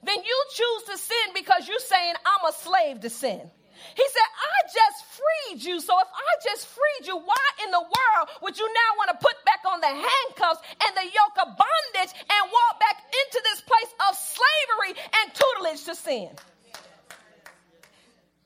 then 0.03 0.17
you 0.17 0.45
choose 0.55 0.83
to 0.91 0.97
sin 0.99 1.27
because 1.35 1.69
you're 1.69 1.79
saying, 1.79 2.15
I'm 2.25 2.49
a 2.49 2.53
slave 2.53 3.01
to 3.01 3.11
sin. 3.11 3.51
He 3.97 4.05
said, 4.13 4.29
I 4.29 4.57
just 4.69 4.99
freed 5.17 5.65
you. 5.65 5.81
So 5.81 5.97
if 5.99 6.09
I 6.13 6.33
just 6.45 6.67
freed 6.67 7.07
you, 7.07 7.17
why 7.17 7.47
in 7.65 7.71
the 7.71 7.81
world 7.81 8.29
would 8.43 8.59
you 8.59 8.69
now 8.69 8.91
want 8.99 9.11
to 9.13 9.19
put 9.21 9.37
back 9.45 9.61
on 9.67 9.81
the 9.81 9.89
handcuffs 9.89 10.61
and 10.85 10.97
the 10.97 11.05
yoke 11.05 11.37
of 11.41 11.57
bondage 11.57 12.13
and 12.17 12.43
walk 12.53 12.81
back 12.81 12.97
into 13.09 13.41
this 13.45 13.61
place 13.63 13.93
of 14.09 14.17
slavery 14.17 15.01
and 15.01 15.33
tutelage 15.35 15.85
to 15.85 15.95
sin? 15.95 16.31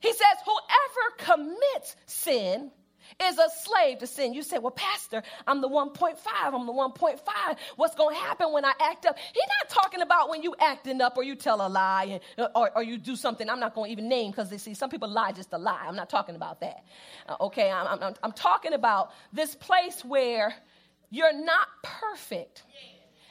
He 0.01 0.13
says, 0.13 0.37
whoever 0.45 1.05
commits 1.35 1.97
sin 2.07 2.71
is 3.23 3.39
a 3.39 3.49
slave 3.63 3.99
to 3.99 4.07
sin. 4.07 4.35
You 4.35 4.43
say, 4.43 4.59
well, 4.59 4.71
Pastor, 4.71 5.23
I'm 5.47 5.61
the 5.61 5.69
1.5. 5.69 6.17
I'm 6.27 6.67
the 6.67 6.73
1.5. 6.73 7.57
What's 7.77 7.95
going 7.95 8.15
to 8.15 8.21
happen 8.21 8.53
when 8.53 8.65
I 8.65 8.73
act 8.81 9.07
up? 9.07 9.17
He's 9.19 9.43
not 9.61 9.83
talking 9.83 10.01
about 10.01 10.29
when 10.29 10.43
you 10.43 10.55
acting 10.61 11.01
up 11.01 11.17
or 11.17 11.23
you 11.23 11.35
tell 11.35 11.67
a 11.67 11.69
lie 11.69 12.21
and, 12.39 12.49
or, 12.55 12.71
or 12.77 12.83
you 12.83 12.99
do 12.99 13.17
something 13.17 13.49
I'm 13.49 13.61
not 13.61 13.75
going 13.75 13.89
to 13.89 13.93
even 13.93 14.09
name 14.09 14.31
because 14.31 14.51
they 14.51 14.59
see 14.59 14.75
some 14.75 14.91
people 14.91 15.09
lie 15.09 15.33
just 15.33 15.51
to 15.51 15.59
lie. 15.59 15.85
I'm 15.87 15.97
not 15.97 16.11
talking 16.11 16.35
about 16.37 16.61
that. 16.61 16.85
Uh, 17.29 17.37
okay, 17.41 17.71
I'm, 17.71 18.03
I'm, 18.03 18.15
I'm 18.23 18.33
talking 18.33 18.73
about 18.73 19.13
this 19.33 19.55
place 19.55 20.05
where 20.05 20.55
you're 21.11 21.33
not 21.33 21.69
perfect. 21.83 22.65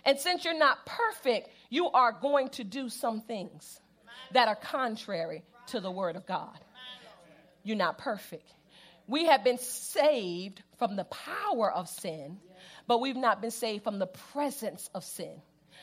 And 0.06 0.20
since 0.20 0.44
you're 0.46 0.58
not 0.58 0.86
perfect, 0.86 1.50
you 1.70 1.90
are 1.90 2.12
going 2.12 2.50
to 2.50 2.64
do 2.64 2.90
some 2.90 3.22
things 3.22 3.80
that 4.32 4.48
are 4.48 4.56
contrary 4.56 5.44
to 5.68 5.80
the 5.80 5.92
word 5.92 6.16
of 6.16 6.26
God. 6.26 6.60
You're 7.64 7.78
not 7.78 7.98
perfect. 7.98 8.54
We 9.08 9.26
have 9.26 9.44
been 9.44 9.58
saved 9.58 10.62
from 10.78 10.96
the 10.96 11.04
power 11.06 11.72
of 11.72 11.90
sin, 11.90 12.38
but 12.88 13.02
we've 13.02 13.18
not 13.18 13.42
been 13.42 13.52
saved 13.52 13.84
from 13.84 14.00
the 14.00 14.08
presence 14.08 14.90
of 14.94 15.04
sin. 15.04 15.42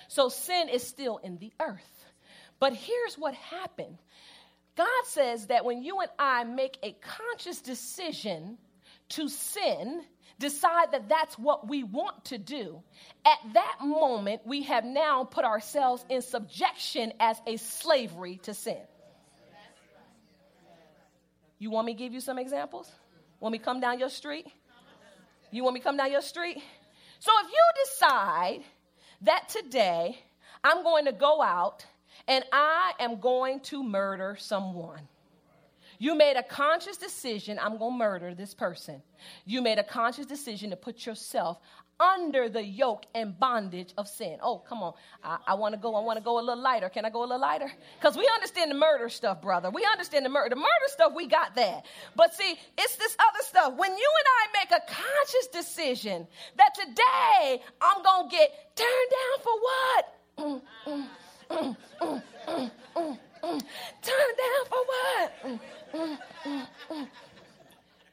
So 0.09 0.29
sin 0.29 0.69
is 0.69 0.83
still 0.83 1.19
in 1.19 1.39
the 1.39 1.53
earth. 1.61 2.05
But 2.59 2.75
here's 2.75 3.17
what 3.17 3.35
happened 3.35 3.99
God 4.77 5.05
says 5.05 5.49
that 5.49 5.65
when 5.65 5.83
you 5.83 6.01
and 6.01 6.11
I 6.19 6.45
make 6.45 6.79
a 6.83 6.93
conscious 6.93 7.61
decision 7.61 8.57
to 9.11 9.29
sin, 9.29 10.03
decide 10.39 10.93
that 10.93 11.09
that's 11.09 11.39
what 11.39 11.69
we 11.69 11.83
want 11.83 12.25
to 12.27 12.39
do, 12.39 12.83
at 13.27 13.39
that 13.53 13.79
moment, 13.83 14.43
we 14.47 14.63
have 14.63 14.85
now 14.85 15.25
put 15.25 15.45
ourselves 15.45 16.05
in 16.09 16.23
subjection 16.23 17.13
as 17.21 17.41
a 17.47 17.57
slavery 17.59 18.41
to 18.45 18.55
sin. 18.55 18.81
You 21.59 21.71
want 21.71 21.87
me 21.87 21.93
to 21.93 21.99
give 21.99 22.15
you 22.15 22.21
some 22.21 22.39
examples? 22.39 22.91
Want 23.41 23.53
me 23.53 23.59
come 23.59 23.81
down 23.81 23.99
your 23.99 24.11
street? 24.11 24.47
You 25.51 25.65
want 25.65 25.75
me 25.75 25.81
come 25.81 25.97
down 25.97 26.13
your 26.13 26.23
street? 26.23 26.63
So 27.19 27.33
if 27.43 27.51
you 27.51 27.85
decide 27.85 28.61
that 29.23 29.49
today 29.49 30.19
I'm 30.63 30.83
going 30.83 31.07
to 31.07 31.13
go 31.13 31.43
out 31.43 31.85
and 32.29 32.45
I 32.53 32.93
am 33.01 33.19
going 33.19 33.61
to 33.61 33.83
murder 33.83 34.37
someone. 34.39 35.09
You 35.99 36.15
made 36.15 36.37
a 36.37 36.43
conscious 36.43 36.97
decision, 36.97 37.59
I'm 37.61 37.77
going 37.77 37.93
to 37.93 37.99
murder 37.99 38.35
this 38.35 38.55
person. 38.55 39.03
You 39.45 39.61
made 39.61 39.79
a 39.79 39.85
conscious 39.85 40.27
decision 40.27 40.71
to 40.71 40.77
put 40.77 41.05
yourself 41.05 41.59
under 42.01 42.49
the 42.49 42.65
yoke 42.65 43.05
and 43.15 43.39
bondage 43.39 43.93
of 43.99 44.09
sin. 44.09 44.39
Oh, 44.43 44.59
come 44.59 44.83
on. 44.83 44.95
I, 45.23 45.39
I 45.49 45.55
want 45.55 45.75
to 45.75 45.81
go. 45.81 45.95
I 45.95 46.01
want 46.01 46.19
to 46.19 46.25
go 46.25 46.39
a 46.39 46.43
little 46.43 46.63
lighter. 46.63 46.89
Can 46.89 47.05
I 47.05 47.11
go 47.11 47.21
a 47.21 47.29
little 47.29 47.41
lighter? 47.41 47.71
Because 47.99 48.17
we 48.17 48.29
understand 48.35 48.71
the 48.71 48.75
murder 48.75 49.09
stuff, 49.09 49.43
brother. 49.43 49.71
We 49.71 49.87
understand 49.93 50.25
the 50.25 50.31
murder. 50.31 50.51
The 50.51 50.57
murder 50.57 50.89
stuff, 50.89 51.13
we 51.15 51.27
got 51.27 51.55
that. 51.57 51.85
But 52.17 52.35
see, 52.35 52.55
it's 52.79 52.97
this 52.97 53.17
other 53.19 53.43
stuff. 53.43 53.75
When 53.77 53.91
you 53.91 54.11
and 54.19 54.27
I 54.41 54.61
make 54.61 54.73
a 54.73 54.83
conscious 54.93 55.47
decision 55.53 56.27
that 56.57 56.75
today 56.75 57.63
I'm 57.81 58.03
going 58.03 58.31
to 58.31 58.37
get 58.37 58.77
turned 58.77 59.11
down 59.11 59.39
for 59.43 59.61
what? 59.61 60.15
Mm, 60.39 60.63
mm, 60.87 61.07
mm, 61.51 61.77
mm, 62.01 62.23
mm, 62.49 62.71
mm, 62.97 63.19
mm. 63.45 63.63
Turned 64.03 64.37
down 64.39 64.65
for 64.69 64.85
what? 64.91 65.31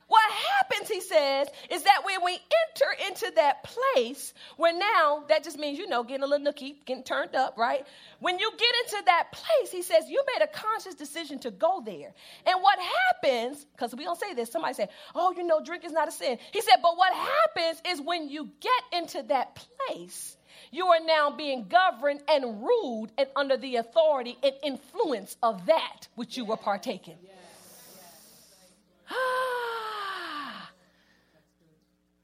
What 0.08 0.32
happens, 0.32 0.90
he 0.90 1.02
says, 1.02 1.50
is 1.70 1.84
that 1.84 2.02
when 2.06 2.24
we 2.24 2.32
enter 2.32 3.10
into 3.10 3.32
that 3.36 3.64
place 3.64 4.34
where 4.56 4.78
now 4.78 5.26
that 5.28 5.44
just 5.44 5.60
means, 5.60 5.78
you 5.78 5.88
know, 5.88 6.04
getting 6.04 6.24
a 6.24 6.28
little 6.28 6.46
nookie, 6.46 6.76
getting 6.86 7.04
turned 7.04 7.36
up, 7.36 7.58
right? 7.58 7.86
When 8.20 8.40
you 8.40 8.50
get 8.52 8.74
into 8.86 9.06
that 9.06 9.34
place, 9.34 9.70
he 9.70 9.82
says, 9.82 10.06
you 10.08 10.24
made 10.34 10.46
a 10.46 10.48
conscious 10.48 10.96
decision 10.96 11.40
to 11.40 11.52
go 11.52 11.82
there. 11.86 12.14
And 12.46 12.62
what 12.62 12.80
happens, 12.80 13.66
because 13.66 13.94
we 13.96 14.06
don't 14.06 14.20
say 14.20 14.34
this, 14.34 14.50
somebody 14.50 14.76
said, 14.76 14.90
oh, 15.14 15.34
you 15.36 15.44
know, 15.44 15.62
drink 15.62 15.84
is 15.84 15.92
not 15.92 16.08
a 16.08 16.12
sin. 16.12 16.38
He 16.54 16.62
said, 16.62 16.78
but 16.82 16.96
what 16.96 17.14
happens 17.14 17.82
is 17.86 18.02
when 18.02 18.30
you 18.30 18.50
get 18.62 19.00
into 19.02 19.24
that 19.24 19.60
place, 19.88 20.38
you 20.72 20.88
are 20.88 21.02
now 21.06 21.32
being 21.32 21.68
governed 21.68 22.22
and 22.30 22.64
ruled 22.64 23.12
and 23.18 23.28
under 23.36 23.58
the 23.58 23.76
authority 23.76 24.38
and 24.42 24.54
influence 24.64 25.36
of 25.44 25.66
that 25.66 26.08
which 26.16 26.38
you 26.38 26.46
were 26.46 26.58
partaking. 26.58 27.18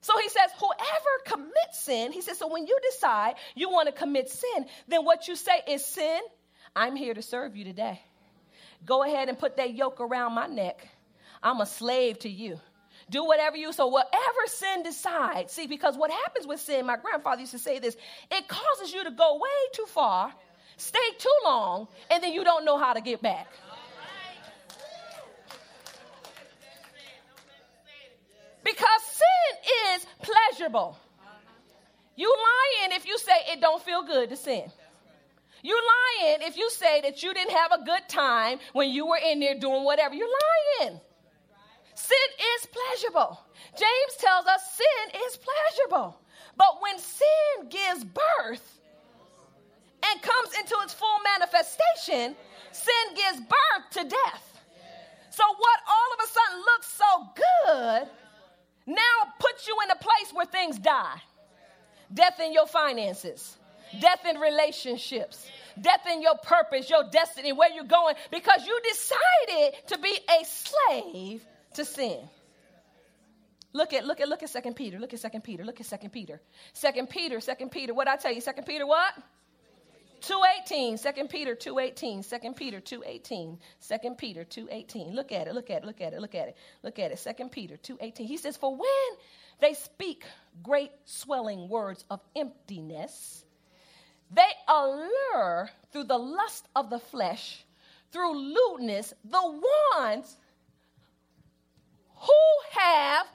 So 0.03 0.11
he 0.19 0.27
says, 0.27 0.51
whoever 0.59 1.37
commits 1.37 1.79
sin, 1.79 2.11
he 2.11 2.21
says, 2.21 2.37
so 2.37 2.49
when 2.49 2.67
you 2.67 2.77
decide 2.91 3.35
you 3.55 3.69
want 3.69 3.87
to 3.87 3.93
commit 3.93 4.29
sin, 4.29 4.65
then 4.89 5.05
what 5.05 5.29
you 5.29 5.37
say 5.37 5.61
is 5.65 5.85
sin. 5.85 6.19
I'm 6.75 6.97
here 6.97 7.13
to 7.13 7.21
serve 7.21 7.55
you 7.55 7.63
today. 7.63 8.01
Go 8.85 9.03
ahead 9.03 9.29
and 9.29 9.39
put 9.39 9.55
that 9.57 9.73
yoke 9.73 10.01
around 10.01 10.33
my 10.33 10.47
neck. 10.47 10.85
I'm 11.41 11.61
a 11.61 11.65
slave 11.65 12.19
to 12.19 12.29
you. 12.29 12.59
Do 13.09 13.23
whatever 13.23 13.55
you 13.55 13.71
so 13.71 13.87
whatever 13.87 14.41
sin 14.47 14.83
decides. 14.83 15.53
See, 15.53 15.67
because 15.67 15.95
what 15.95 16.11
happens 16.11 16.47
with 16.47 16.59
sin, 16.59 16.85
my 16.85 16.97
grandfather 16.97 17.39
used 17.39 17.53
to 17.53 17.59
say 17.59 17.79
this, 17.79 17.95
it 18.29 18.47
causes 18.49 18.93
you 18.93 19.05
to 19.05 19.11
go 19.11 19.35
way 19.35 19.71
too 19.73 19.85
far, 19.85 20.33
stay 20.75 20.99
too 21.17 21.37
long, 21.45 21.87
and 22.11 22.21
then 22.21 22.33
you 22.33 22.43
don't 22.43 22.65
know 22.65 22.77
how 22.77 22.91
to 22.91 22.99
get 22.99 23.21
back. 23.21 23.47
Because 28.63 29.01
sin 29.03 29.73
is 29.95 30.07
pleasurable. 30.21 30.97
You 32.15 32.29
lying 32.29 32.95
if 32.95 33.05
you 33.05 33.17
say 33.17 33.33
it 33.51 33.61
don't 33.61 33.81
feel 33.81 34.03
good 34.03 34.29
to 34.29 34.37
sin. 34.37 34.71
You 35.63 35.73
lying 35.73 36.39
if 36.41 36.57
you 36.57 36.69
say 36.69 37.01
that 37.01 37.23
you 37.23 37.33
didn't 37.33 37.55
have 37.55 37.71
a 37.71 37.83
good 37.83 38.07
time 38.07 38.59
when 38.73 38.89
you 38.89 39.07
were 39.07 39.19
in 39.23 39.39
there 39.39 39.57
doing 39.57 39.83
whatever. 39.83 40.13
You're 40.13 40.27
lying. 40.81 40.99
Sin 41.95 42.17
is 42.55 42.67
pleasurable. 42.67 43.39
James 43.71 44.17
tells 44.19 44.45
us 44.45 44.73
sin 44.73 45.21
is 45.25 45.37
pleasurable. 45.37 46.19
But 46.57 46.81
when 46.81 46.99
sin 46.99 47.69
gives 47.69 48.03
birth 48.03 48.79
and 50.11 50.21
comes 50.21 50.49
into 50.59 50.75
its 50.83 50.93
full 50.93 51.17
manifestation, 51.39 52.35
sin 52.71 53.15
gives 53.15 53.39
birth 53.39 53.89
to 53.91 54.03
death. 54.03 54.61
So, 55.29 55.43
what 55.47 55.79
all 55.87 56.13
of 56.13 56.19
a 56.23 56.27
sudden 56.27 56.59
looks 56.59 56.87
so 56.87 57.09
good 57.35 58.09
now 58.85 59.33
puts 59.39 59.67
you 59.67 59.75
in 59.85 59.91
a 59.91 59.95
place 59.95 60.33
where 60.33 60.45
things 60.45 60.77
die 60.79 61.21
death 62.13 62.39
in 62.39 62.53
your 62.53 62.67
finances, 62.67 63.57
death 63.99 64.23
in 64.29 64.39
relationships, 64.39 65.49
death 65.81 66.05
in 66.11 66.21
your 66.21 66.35
purpose, 66.43 66.89
your 66.89 67.03
destiny, 67.11 67.51
where 67.51 67.71
you're 67.71 67.83
going, 67.85 68.15
because 68.31 68.65
you 68.65 68.79
decided 68.87 69.87
to 69.87 69.97
be 69.97 70.19
a 70.39 70.45
slave 70.45 71.45
to 71.73 71.85
sin. 71.85 72.19
Look 73.75 73.91
at 73.93 74.05
look 74.05 74.21
at 74.21 74.29
look 74.29 74.43
at 74.43 74.49
Second 74.49 74.75
Peter. 74.75 74.99
Look 74.99 75.13
at 75.13 75.19
Second 75.19 75.43
Peter. 75.43 75.65
Look 75.65 75.79
at 75.79 75.87
Second 75.87 76.11
Peter. 76.11 76.39
Second 76.73 77.09
Peter. 77.09 77.39
Second 77.39 77.71
Peter. 77.71 77.93
What 77.93 78.07
I 78.07 78.17
tell 78.17 78.31
you? 78.31 78.39
Second 78.39 78.65
Peter. 78.65 78.85
What? 78.85 79.13
218 80.23 80.97
2 80.97 81.27
peter 81.27 81.53
218 81.53 82.23
2 82.23 82.53
peter 82.53 82.79
218 82.79 83.59
2 83.81 84.15
peter 84.15 84.43
218 84.45 85.13
look 85.13 85.33
at 85.33 85.47
it 85.47 85.53
look 85.53 85.69
at 85.69 85.83
it 85.83 85.85
look 85.85 86.01
at 86.01 86.13
it 86.13 86.21
look 86.21 86.33
at 86.33 86.47
it 86.47 86.55
look 86.81 86.99
at 86.99 87.11
it. 87.11 87.35
2 87.37 87.49
peter 87.49 87.75
218 87.75 88.25
he 88.25 88.37
says 88.37 88.55
for 88.55 88.71
when 88.71 89.17
they 89.59 89.73
speak 89.73 90.23
great 90.63 90.91
swelling 91.03 91.67
words 91.67 92.05
of 92.09 92.21
emptiness 92.37 93.43
they 94.31 94.49
allure 94.69 95.69
through 95.91 96.05
the 96.05 96.17
lust 96.17 96.69
of 96.73 96.89
the 96.89 96.99
flesh 96.99 97.65
through 98.13 98.33
lewdness 98.33 99.13
the 99.25 99.61
ones 99.97 100.37
who 102.15 102.79
have 102.79 103.27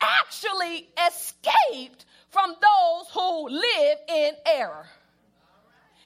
actually 0.00 0.88
escaped 1.06 2.04
from 2.30 2.50
those 2.50 3.08
who 3.12 3.48
live 3.48 3.98
in 4.08 4.32
error 4.44 4.86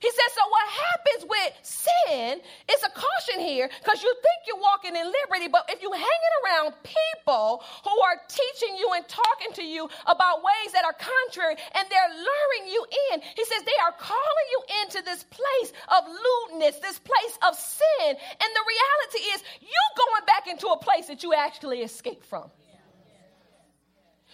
he 0.00 0.08
says, 0.08 0.30
so 0.32 0.42
what 0.48 0.66
happens 0.68 1.22
with 1.28 1.52
sin 1.60 2.40
is 2.40 2.80
a 2.82 2.88
caution 2.88 3.44
here 3.44 3.68
because 3.84 4.02
you 4.02 4.08
think 4.08 4.38
you're 4.48 4.60
walking 4.60 4.96
in 4.96 5.04
liberty, 5.04 5.48
but 5.52 5.68
if 5.68 5.82
you're 5.82 5.92
hanging 5.92 6.34
around 6.44 6.72
people 6.82 7.62
who 7.84 7.96
are 8.00 8.16
teaching 8.28 8.76
you 8.80 8.88
and 8.96 9.06
talking 9.08 9.52
to 9.60 9.62
you 9.62 9.88
about 10.08 10.40
ways 10.40 10.72
that 10.72 10.88
are 10.88 10.96
contrary 10.96 11.56
and 11.76 11.84
they're 11.92 12.14
luring 12.16 12.72
you 12.72 12.82
in, 13.12 13.20
he 13.20 13.44
says 13.44 13.60
they 13.68 13.80
are 13.84 13.92
calling 14.00 14.48
you 14.50 14.60
into 14.82 15.04
this 15.04 15.24
place 15.28 15.72
of 15.92 16.08
lewdness, 16.08 16.80
this 16.80 16.98
place 16.98 17.36
of 17.46 17.54
sin. 17.54 18.16
And 18.16 18.50
the 18.56 18.64
reality 18.64 19.22
is 19.36 19.44
you're 19.60 19.94
going 20.00 20.24
back 20.24 20.48
into 20.48 20.68
a 20.68 20.78
place 20.78 21.06
that 21.08 21.22
you 21.22 21.34
actually 21.34 21.84
escaped 21.84 22.24
from. 22.24 22.50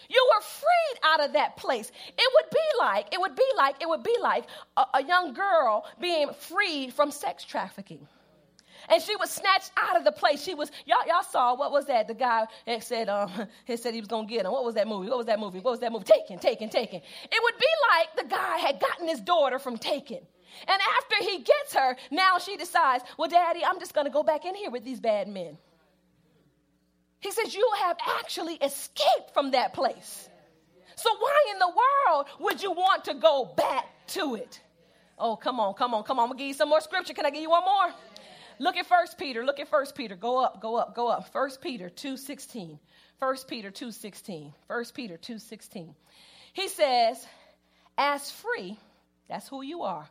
You 0.09 0.29
were 0.33 0.41
freed 0.41 0.99
out 1.03 1.25
of 1.25 1.33
that 1.33 1.57
place. 1.57 1.91
It 2.17 2.31
would 2.35 2.49
be 2.51 2.79
like, 2.79 3.13
it 3.13 3.19
would 3.19 3.35
be 3.35 3.49
like, 3.57 3.81
it 3.81 3.89
would 3.89 4.03
be 4.03 4.15
like 4.21 4.45
a, 4.77 4.85
a 4.95 5.03
young 5.03 5.33
girl 5.33 5.85
being 5.99 6.29
freed 6.33 6.93
from 6.93 7.11
sex 7.11 7.43
trafficking. 7.43 8.07
And 8.89 9.01
she 9.01 9.15
was 9.15 9.29
snatched 9.29 9.71
out 9.75 9.97
of 9.97 10.05
the 10.05 10.11
place. 10.11 10.41
She 10.41 10.53
was, 10.53 10.71
y'all, 10.85 11.05
y'all 11.07 11.23
saw, 11.23 11.55
what 11.55 11.71
was 11.71 11.85
that? 11.87 12.07
The 12.07 12.13
guy 12.13 12.45
said, 12.79 13.09
um, 13.09 13.31
he 13.65 13.75
said 13.75 13.93
he 13.93 13.99
was 13.99 14.07
to 14.07 14.25
get 14.27 14.45
him. 14.45 14.51
What 14.51 14.63
was 14.63 14.75
that 14.75 14.87
movie? 14.87 15.09
What 15.09 15.17
was 15.17 15.27
that 15.27 15.39
movie? 15.39 15.59
What 15.59 15.71
was 15.71 15.79
that 15.81 15.91
movie? 15.91 16.05
Taken, 16.05 16.39
taken, 16.39 16.69
taken. 16.69 17.01
It 17.23 17.43
would 17.43 17.57
be 17.59 17.67
like 17.91 18.27
the 18.27 18.35
guy 18.35 18.57
had 18.57 18.79
gotten 18.79 19.07
his 19.07 19.19
daughter 19.19 19.59
from 19.59 19.77
taken. 19.77 20.19
And 20.67 20.81
after 20.97 21.15
he 21.19 21.39
gets 21.39 21.73
her, 21.73 21.97
now 22.11 22.39
she 22.39 22.55
decides, 22.55 23.03
well, 23.17 23.29
daddy, 23.29 23.63
I'm 23.65 23.79
just 23.79 23.93
to 24.05 24.11
go 24.11 24.23
back 24.23 24.45
in 24.45 24.55
here 24.55 24.71
with 24.71 24.85
these 24.85 24.99
bad 24.99 25.27
men. 25.27 25.57
He 27.27 27.31
says, 27.31 27.53
You 27.53 27.69
have 27.79 27.97
actually 28.19 28.55
escaped 28.55 29.33
from 29.33 29.51
that 29.51 29.73
place. 29.73 30.29
So, 30.95 31.09
why 31.19 31.51
in 31.51 31.59
the 31.59 31.67
world 31.67 32.27
would 32.39 32.63
you 32.63 32.71
want 32.71 33.03
to 33.03 33.15
go 33.15 33.53
back 33.57 33.85
to 34.07 34.35
it? 34.35 34.61
Oh, 35.19 35.35
come 35.35 35.59
on, 35.59 35.73
come 35.73 35.93
on, 35.93 36.03
come 36.03 36.19
on. 36.19 36.23
I'm 36.23 36.29
gonna 36.29 36.39
give 36.39 36.47
you 36.47 36.53
some 36.53 36.69
more 36.69 36.79
scripture. 36.79 37.13
Can 37.13 37.25
I 37.25 37.29
give 37.29 37.41
you 37.41 37.49
one 37.49 37.65
more? 37.65 37.93
Look 38.59 38.77
at 38.77 38.85
First 38.85 39.17
Peter. 39.17 39.45
Look 39.45 39.59
at 39.59 39.67
First 39.67 39.93
Peter. 39.93 40.15
Go 40.15 40.41
up, 40.41 40.61
go 40.61 40.77
up, 40.77 40.95
go 40.95 41.09
up. 41.09 41.33
First 41.33 41.59
Peter 41.59 41.89
2:16. 41.89 42.79
First 43.19 43.49
Peter 43.49 43.71
2:16. 43.71 44.53
First 44.69 44.93
Peter 44.93 45.17
2:16. 45.17 45.95
He 46.53 46.69
says, 46.69 47.27
as 47.97 48.31
free, 48.31 48.79
that's 49.27 49.49
who 49.49 49.63
you 49.63 49.83
are. 49.83 50.07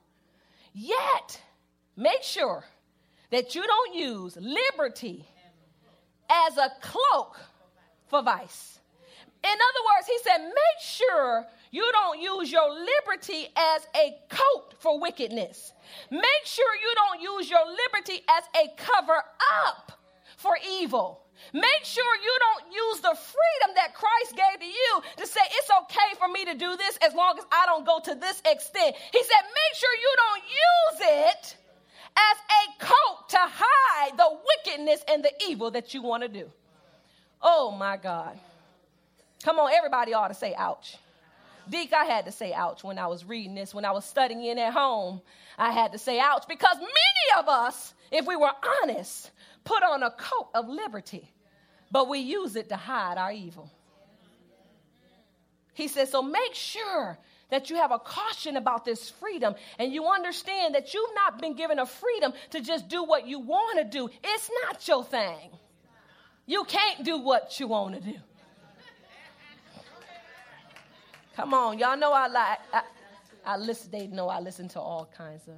Yet, 0.74 1.40
make 1.96 2.22
sure 2.22 2.62
that 3.30 3.54
you 3.54 3.66
don't 3.66 3.94
use 3.94 4.36
liberty 4.36 5.26
as 6.30 6.56
a 6.56 6.70
cloak 6.80 7.38
for 8.06 8.22
vice. 8.22 8.78
In 9.44 9.50
other 9.50 9.82
words, 9.94 10.06
he 10.06 10.18
said, 10.24 10.38
make 10.44 10.80
sure 10.80 11.46
you 11.70 11.88
don't 11.92 12.20
use 12.20 12.50
your 12.50 12.70
liberty 12.70 13.48
as 13.56 13.86
a 13.94 14.16
coat 14.28 14.74
for 14.78 15.00
wickedness. 15.00 15.72
Make 16.10 16.44
sure 16.44 16.74
you 16.76 16.92
don't 16.94 17.20
use 17.22 17.50
your 17.50 17.64
liberty 17.66 18.24
as 18.28 18.44
a 18.56 18.74
cover 18.76 19.22
up 19.64 19.92
for 20.36 20.56
evil. 20.80 21.22
Make 21.52 21.84
sure 21.84 22.16
you 22.16 22.38
don't 22.40 22.72
use 22.72 23.00
the 23.00 23.14
freedom 23.14 23.74
that 23.76 23.94
Christ 23.94 24.34
gave 24.36 24.60
to 24.60 24.66
you 24.66 25.02
to 25.18 25.26
say, 25.26 25.40
it's 25.52 25.70
okay 25.82 26.16
for 26.18 26.28
me 26.28 26.44
to 26.46 26.54
do 26.54 26.76
this 26.76 26.98
as 27.06 27.14
long 27.14 27.38
as 27.38 27.44
I 27.52 27.66
don't 27.66 27.84
go 27.84 28.00
to 28.00 28.14
this 28.14 28.40
extent. 28.46 28.96
He 29.12 29.22
said, 29.22 29.42
make 29.42 29.74
sure 29.74 29.94
you 29.94 30.14
don't 30.16 30.42
use 30.44 31.00
it 31.28 31.56
as 32.16 32.36
a 32.38 32.84
coat 32.84 33.28
to 33.30 33.38
hide 33.38 34.16
the 34.16 34.38
wickedness 34.66 35.04
and 35.08 35.24
the 35.24 35.32
evil 35.48 35.70
that 35.72 35.94
you 35.94 36.02
want 36.02 36.22
to 36.22 36.28
do. 36.28 36.50
Oh 37.42 37.70
my 37.70 37.96
God. 37.96 38.38
Come 39.42 39.58
on, 39.58 39.70
everybody 39.72 40.14
ought 40.14 40.28
to 40.28 40.34
say 40.34 40.54
ouch. 40.56 40.96
Deke, 41.68 41.92
I 41.92 42.04
had 42.04 42.26
to 42.26 42.32
say 42.32 42.52
ouch 42.52 42.84
when 42.84 42.98
I 42.98 43.06
was 43.06 43.24
reading 43.24 43.54
this, 43.54 43.74
when 43.74 43.84
I 43.84 43.90
was 43.90 44.04
studying 44.04 44.58
at 44.58 44.72
home. 44.72 45.20
I 45.58 45.72
had 45.72 45.92
to 45.92 45.98
say 45.98 46.18
ouch 46.18 46.44
because 46.48 46.76
many 46.78 47.38
of 47.38 47.48
us, 47.48 47.94
if 48.10 48.26
we 48.26 48.36
were 48.36 48.52
honest, 48.82 49.30
put 49.64 49.82
on 49.82 50.02
a 50.02 50.10
coat 50.10 50.48
of 50.54 50.68
liberty, 50.68 51.30
but 51.90 52.08
we 52.08 52.20
use 52.20 52.56
it 52.56 52.68
to 52.68 52.76
hide 52.76 53.18
our 53.18 53.32
evil. 53.32 53.70
He 55.74 55.88
says, 55.88 56.10
so 56.10 56.22
make 56.22 56.54
sure 56.54 57.18
that 57.50 57.70
you 57.70 57.76
have 57.76 57.92
a 57.92 57.98
caution 57.98 58.56
about 58.56 58.84
this 58.84 59.10
freedom 59.10 59.54
and 59.78 59.92
you 59.92 60.06
understand 60.06 60.74
that 60.74 60.92
you've 60.94 61.14
not 61.14 61.40
been 61.40 61.54
given 61.54 61.78
a 61.78 61.86
freedom 61.86 62.32
to 62.50 62.60
just 62.60 62.88
do 62.88 63.04
what 63.04 63.26
you 63.26 63.38
want 63.38 63.78
to 63.78 63.84
do. 63.84 64.08
It's 64.24 64.50
not 64.64 64.86
your 64.88 65.04
thing. 65.04 65.50
You 66.46 66.64
can't 66.64 67.04
do 67.04 67.18
what 67.18 67.58
you 67.58 67.66
want 67.66 67.94
to 67.94 68.00
do. 68.00 68.18
Come 71.34 71.52
on, 71.52 71.78
y'all 71.78 71.98
know 71.98 72.12
I 72.12 72.28
like 72.28 72.58
I, 72.72 72.82
I 73.44 73.56
listen. 73.58 73.90
They 73.90 74.06
know 74.06 74.28
I 74.28 74.40
listen 74.40 74.68
to 74.70 74.80
all 74.80 75.08
kinds 75.16 75.42
of. 75.48 75.54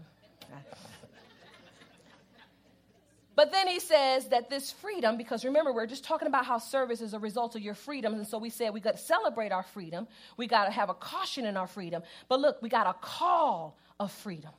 But 3.38 3.52
then 3.52 3.68
he 3.68 3.78
says 3.78 4.26
that 4.30 4.50
this 4.50 4.72
freedom, 4.72 5.16
because 5.16 5.44
remember, 5.44 5.72
we're 5.72 5.86
just 5.86 6.02
talking 6.02 6.26
about 6.26 6.44
how 6.44 6.58
service 6.58 7.00
is 7.00 7.14
a 7.14 7.20
result 7.20 7.54
of 7.54 7.62
your 7.62 7.74
freedom. 7.74 8.14
And 8.14 8.26
so 8.26 8.36
we 8.36 8.50
said 8.50 8.74
we 8.74 8.80
got 8.80 8.96
to 8.96 9.00
celebrate 9.00 9.52
our 9.52 9.62
freedom. 9.62 10.08
We 10.36 10.48
got 10.48 10.64
to 10.64 10.72
have 10.72 10.90
a 10.90 10.94
caution 10.94 11.46
in 11.46 11.56
our 11.56 11.68
freedom. 11.68 12.02
But 12.28 12.40
look, 12.40 12.60
we 12.60 12.68
got 12.68 12.88
a 12.88 12.94
call 12.94 13.78
of 14.00 14.10
freedom. 14.10 14.50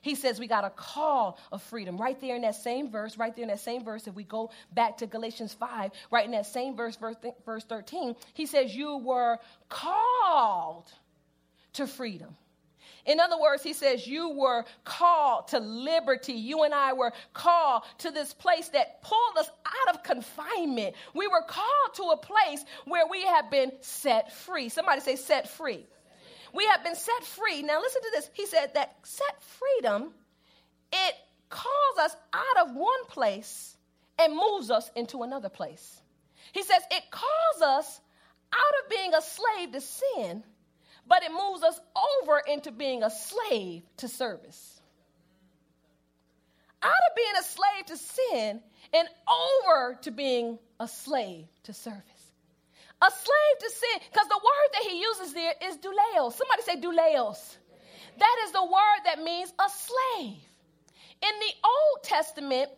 He 0.00 0.14
says 0.14 0.40
we 0.40 0.46
got 0.46 0.64
a 0.64 0.70
call 0.70 1.38
of 1.52 1.62
freedom. 1.64 1.98
Right 1.98 2.18
there 2.22 2.36
in 2.36 2.40
that 2.40 2.54
same 2.54 2.90
verse, 2.90 3.18
right 3.18 3.36
there 3.36 3.42
in 3.42 3.50
that 3.50 3.60
same 3.60 3.84
verse, 3.84 4.06
if 4.06 4.14
we 4.14 4.24
go 4.24 4.50
back 4.72 4.96
to 4.96 5.06
Galatians 5.06 5.52
5, 5.52 5.90
right 6.10 6.24
in 6.24 6.30
that 6.30 6.46
same 6.46 6.74
verse, 6.74 6.96
verse, 6.96 7.16
verse 7.44 7.64
13, 7.64 8.16
he 8.32 8.46
says, 8.46 8.74
You 8.74 8.96
were 8.96 9.36
called 9.68 10.90
to 11.74 11.86
freedom. 11.86 12.34
In 13.06 13.20
other 13.20 13.40
words, 13.40 13.62
he 13.62 13.72
says, 13.72 14.06
You 14.06 14.30
were 14.30 14.64
called 14.84 15.48
to 15.48 15.58
liberty. 15.58 16.34
You 16.34 16.64
and 16.64 16.74
I 16.74 16.92
were 16.92 17.12
called 17.32 17.82
to 17.98 18.10
this 18.10 18.34
place 18.34 18.68
that 18.68 19.02
pulled 19.02 19.38
us 19.38 19.50
out 19.66 19.94
of 19.94 20.02
confinement. 20.02 20.94
We 21.14 21.26
were 21.28 21.42
called 21.42 21.94
to 21.94 22.02
a 22.04 22.16
place 22.16 22.64
where 22.84 23.06
we 23.06 23.24
have 23.24 23.50
been 23.50 23.72
set 23.80 24.32
free. 24.32 24.68
Somebody 24.68 25.00
say, 25.00 25.16
set 25.16 25.48
free. 25.48 25.86
We 26.52 26.66
have 26.66 26.82
been 26.82 26.96
set 26.96 27.24
free. 27.24 27.62
Now, 27.62 27.80
listen 27.80 28.02
to 28.02 28.10
this. 28.12 28.30
He 28.32 28.46
said 28.46 28.74
that 28.74 28.96
set 29.02 29.42
freedom, 29.42 30.12
it 30.92 31.14
calls 31.48 31.98
us 32.00 32.16
out 32.32 32.68
of 32.68 32.74
one 32.74 33.04
place 33.08 33.76
and 34.18 34.34
moves 34.34 34.70
us 34.70 34.90
into 34.96 35.22
another 35.22 35.48
place. 35.48 36.00
He 36.52 36.62
says 36.62 36.82
it 36.90 37.04
calls 37.10 37.62
us 37.62 38.00
out 38.52 38.84
of 38.84 38.90
being 38.90 39.14
a 39.14 39.22
slave 39.22 39.72
to 39.72 39.80
sin 39.80 40.42
but 41.10 41.24
it 41.24 41.32
moves 41.32 41.64
us 41.64 41.78
over 42.22 42.40
into 42.46 42.70
being 42.70 43.02
a 43.02 43.10
slave 43.10 43.82
to 43.96 44.06
service. 44.06 44.80
Out 46.80 46.88
of 46.88 47.16
being 47.16 47.34
a 47.38 47.42
slave 47.42 47.86
to 47.86 47.96
sin 47.96 48.60
and 48.94 49.08
over 49.28 49.98
to 50.02 50.12
being 50.12 50.58
a 50.78 50.86
slave 50.86 51.46
to 51.64 51.72
service. 51.74 52.04
A 53.02 53.10
slave 53.10 53.58
to 53.60 53.70
sin, 53.70 54.00
because 54.12 54.28
the 54.28 54.40
word 54.40 54.68
that 54.72 54.82
he 54.88 55.00
uses 55.00 55.34
there 55.34 55.54
is 55.64 55.76
douleos. 55.78 56.34
Somebody 56.34 56.62
say 56.62 56.76
douleos. 56.76 57.56
That 58.18 58.36
is 58.44 58.52
the 58.52 58.62
word 58.62 59.00
that 59.06 59.20
means 59.20 59.52
a 59.58 59.68
slave. 59.68 60.38
In 61.22 61.38
the 61.40 61.52
Old 61.64 62.04
Testament, 62.04 62.70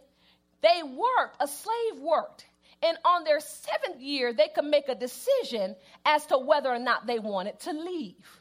they 0.62 0.82
worked, 0.82 1.36
a 1.40 1.48
slave 1.48 2.00
worked. 2.00 2.46
And 2.82 2.98
on 3.04 3.24
their 3.24 3.40
seventh 3.40 4.00
year, 4.00 4.32
they 4.32 4.48
could 4.48 4.64
make 4.64 4.88
a 4.88 4.94
decision 4.94 5.76
as 6.04 6.26
to 6.26 6.38
whether 6.38 6.68
or 6.68 6.80
not 6.80 7.06
they 7.06 7.18
wanted 7.18 7.60
to 7.60 7.72
leave. 7.72 8.40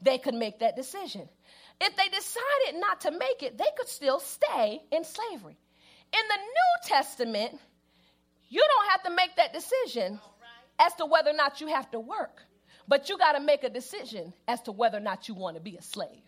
They 0.00 0.18
could 0.18 0.34
make 0.34 0.60
that 0.60 0.76
decision. 0.76 1.28
If 1.80 1.94
they 1.94 2.08
decided 2.08 2.80
not 2.80 3.02
to 3.02 3.10
make 3.10 3.42
it, 3.42 3.58
they 3.58 3.68
could 3.76 3.88
still 3.88 4.18
stay 4.18 4.80
in 4.90 5.04
slavery. 5.04 5.56
In 6.12 6.20
the 6.28 6.36
New 6.36 6.88
Testament, 6.88 7.58
you 8.48 8.60
don't 8.60 8.90
have 8.90 9.02
to 9.04 9.10
make 9.10 9.36
that 9.36 9.52
decision 9.52 10.18
as 10.78 10.94
to 10.94 11.06
whether 11.06 11.30
or 11.30 11.34
not 11.34 11.60
you 11.60 11.66
have 11.68 11.90
to 11.90 12.00
work, 12.00 12.42
but 12.88 13.08
you 13.08 13.18
got 13.18 13.32
to 13.32 13.40
make 13.40 13.64
a 13.64 13.68
decision 13.68 14.32
as 14.48 14.62
to 14.62 14.72
whether 14.72 14.96
or 14.96 15.02
not 15.02 15.28
you 15.28 15.34
want 15.34 15.56
to 15.56 15.62
be 15.62 15.76
a 15.76 15.82
slave. 15.82 16.22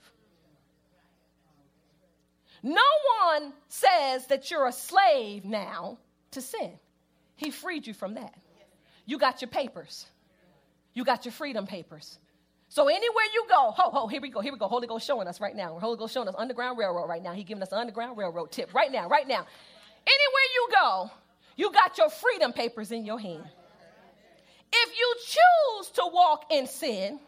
No 2.62 2.82
one 3.24 3.52
says 3.68 4.26
that 4.26 4.50
you're 4.50 4.66
a 4.66 4.72
slave 4.72 5.44
now 5.44 5.98
to 6.32 6.40
sin. 6.40 6.78
He 7.38 7.52
freed 7.52 7.86
you 7.86 7.94
from 7.94 8.14
that. 8.14 8.34
You 9.06 9.16
got 9.16 9.40
your 9.40 9.48
papers. 9.48 10.04
You 10.92 11.04
got 11.04 11.24
your 11.24 11.32
freedom 11.32 11.66
papers. 11.68 12.18
So 12.68 12.88
anywhere 12.88 13.24
you 13.32 13.46
go, 13.48 13.70
ho, 13.70 13.90
ho, 13.90 14.08
here 14.08 14.20
we 14.20 14.28
go, 14.28 14.40
here 14.40 14.52
we 14.52 14.58
go. 14.58 14.66
Holy 14.66 14.88
Ghost 14.88 15.06
showing 15.06 15.28
us 15.28 15.40
right 15.40 15.54
now. 15.54 15.78
Holy 15.78 15.96
Ghost 15.96 16.12
showing 16.12 16.26
us 16.26 16.34
Underground 16.36 16.76
Railroad 16.76 17.08
right 17.08 17.22
now. 17.22 17.32
He 17.32 17.44
giving 17.44 17.62
us 17.62 17.70
an 17.70 17.78
Underground 17.78 18.18
Railroad 18.18 18.50
tip 18.50 18.74
right 18.74 18.90
now, 18.90 19.08
right 19.08 19.26
now. 19.26 19.46
Anywhere 20.06 20.48
you 20.54 20.68
go, 20.72 21.10
you 21.56 21.72
got 21.72 21.96
your 21.96 22.10
freedom 22.10 22.52
papers 22.52 22.90
in 22.90 23.06
your 23.06 23.20
hand. 23.20 23.44
If 24.72 24.98
you 24.98 25.14
choose 25.24 25.90
to 25.92 26.10
walk 26.12 26.46
in 26.50 26.66
sin, 26.66 27.20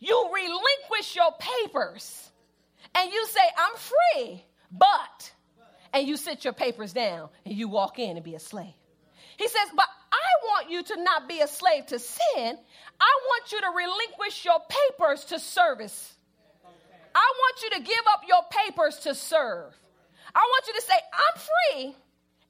you 0.00 0.30
relinquish 0.34 1.14
your 1.14 1.32
papers 1.38 2.30
and 2.96 3.12
you 3.12 3.26
say, 3.26 3.40
I'm 3.56 3.76
free, 3.76 4.44
but, 4.72 5.32
and 5.92 6.06
you 6.06 6.16
sit 6.16 6.42
your 6.42 6.52
papers 6.52 6.92
down 6.92 7.28
and 7.44 7.54
you 7.54 7.68
walk 7.68 8.00
in 8.00 8.16
and 8.16 8.24
be 8.24 8.34
a 8.34 8.40
slave. 8.40 8.74
He 9.36 9.48
says, 9.48 9.68
But 9.74 9.88
I 10.12 10.46
want 10.48 10.70
you 10.70 10.82
to 10.82 11.02
not 11.02 11.28
be 11.28 11.40
a 11.40 11.48
slave 11.48 11.86
to 11.86 11.98
sin. 11.98 12.58
I 13.00 13.20
want 13.26 13.52
you 13.52 13.60
to 13.60 13.68
relinquish 13.74 14.44
your 14.44 14.60
papers 14.68 15.24
to 15.26 15.38
service. 15.38 16.14
I 17.14 17.32
want 17.38 17.62
you 17.62 17.70
to 17.70 17.80
give 17.80 18.04
up 18.12 18.22
your 18.28 18.42
papers 18.50 18.98
to 19.00 19.14
serve. 19.14 19.74
I 20.34 20.38
want 20.38 20.66
you 20.66 20.74
to 20.74 20.82
say, 20.82 20.94
I'm 21.12 21.40
free 21.40 21.96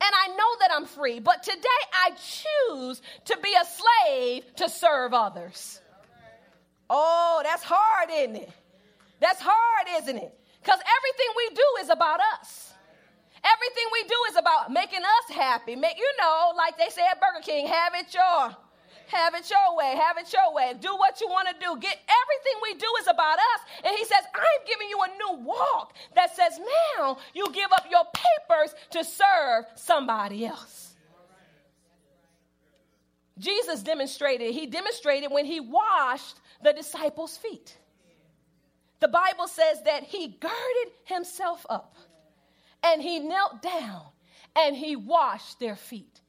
and 0.00 0.12
I 0.14 0.28
know 0.28 0.56
that 0.60 0.70
I'm 0.74 0.86
free, 0.86 1.20
but 1.20 1.42
today 1.42 1.82
I 1.92 2.10
choose 2.10 3.00
to 3.26 3.38
be 3.42 3.52
a 3.54 3.64
slave 3.64 4.44
to 4.56 4.68
serve 4.68 5.14
others. 5.14 5.80
Oh, 6.90 7.40
that's 7.44 7.62
hard, 7.64 8.10
isn't 8.12 8.36
it? 8.36 8.50
That's 9.20 9.40
hard, 9.40 10.02
isn't 10.02 10.16
it? 10.16 10.38
Because 10.62 10.78
everything 10.80 11.26
we 11.36 11.54
do 11.54 11.62
is 11.82 11.90
about 11.90 12.20
us. 12.40 12.72
Everything 13.44 13.84
we 13.92 14.02
do 14.04 14.16
is 14.30 14.36
about 14.36 14.72
making 14.72 15.02
us 15.02 15.36
happy. 15.36 15.76
Make, 15.76 15.96
you 15.98 16.12
know, 16.20 16.52
like 16.56 16.78
they 16.78 16.88
say 16.88 17.02
at 17.10 17.20
Burger 17.20 17.44
King, 17.44 17.66
have 17.66 17.92
it 17.94 18.12
your 18.12 18.56
have 19.08 19.34
it 19.34 19.48
your 19.48 19.76
way, 19.76 19.94
have 19.96 20.18
it 20.18 20.32
your 20.32 20.52
way. 20.52 20.74
Do 20.80 20.96
what 20.96 21.20
you 21.20 21.28
want 21.28 21.48
to 21.48 21.54
do. 21.54 21.78
Get 21.80 21.96
everything 21.96 22.60
we 22.62 22.74
do 22.74 22.86
is 23.00 23.06
about 23.06 23.38
us. 23.38 23.60
And 23.84 23.96
he 23.96 24.04
says, 24.04 24.24
I'm 24.34 24.66
giving 24.66 24.88
you 24.88 24.98
a 25.00 25.08
new 25.08 25.44
walk 25.44 25.94
that 26.14 26.34
says 26.34 26.58
now 26.98 27.18
you 27.34 27.46
give 27.52 27.72
up 27.72 27.86
your 27.90 28.04
papers 28.12 28.74
to 28.90 29.04
serve 29.04 29.64
somebody 29.76 30.46
else. 30.46 30.94
Jesus 33.38 33.82
demonstrated, 33.82 34.54
he 34.54 34.66
demonstrated 34.66 35.30
when 35.30 35.44
he 35.44 35.60
washed 35.60 36.40
the 36.62 36.72
disciples' 36.72 37.36
feet. 37.36 37.76
The 38.98 39.08
Bible 39.08 39.46
says 39.46 39.82
that 39.84 40.04
he 40.04 40.28
girded 40.28 40.92
himself 41.04 41.66
up 41.68 41.96
and 42.82 43.02
he 43.02 43.18
knelt 43.18 43.62
down 43.62 44.02
and 44.56 44.76
he 44.76 44.96
washed 44.96 45.60
their 45.60 45.76
feet. 45.76 46.20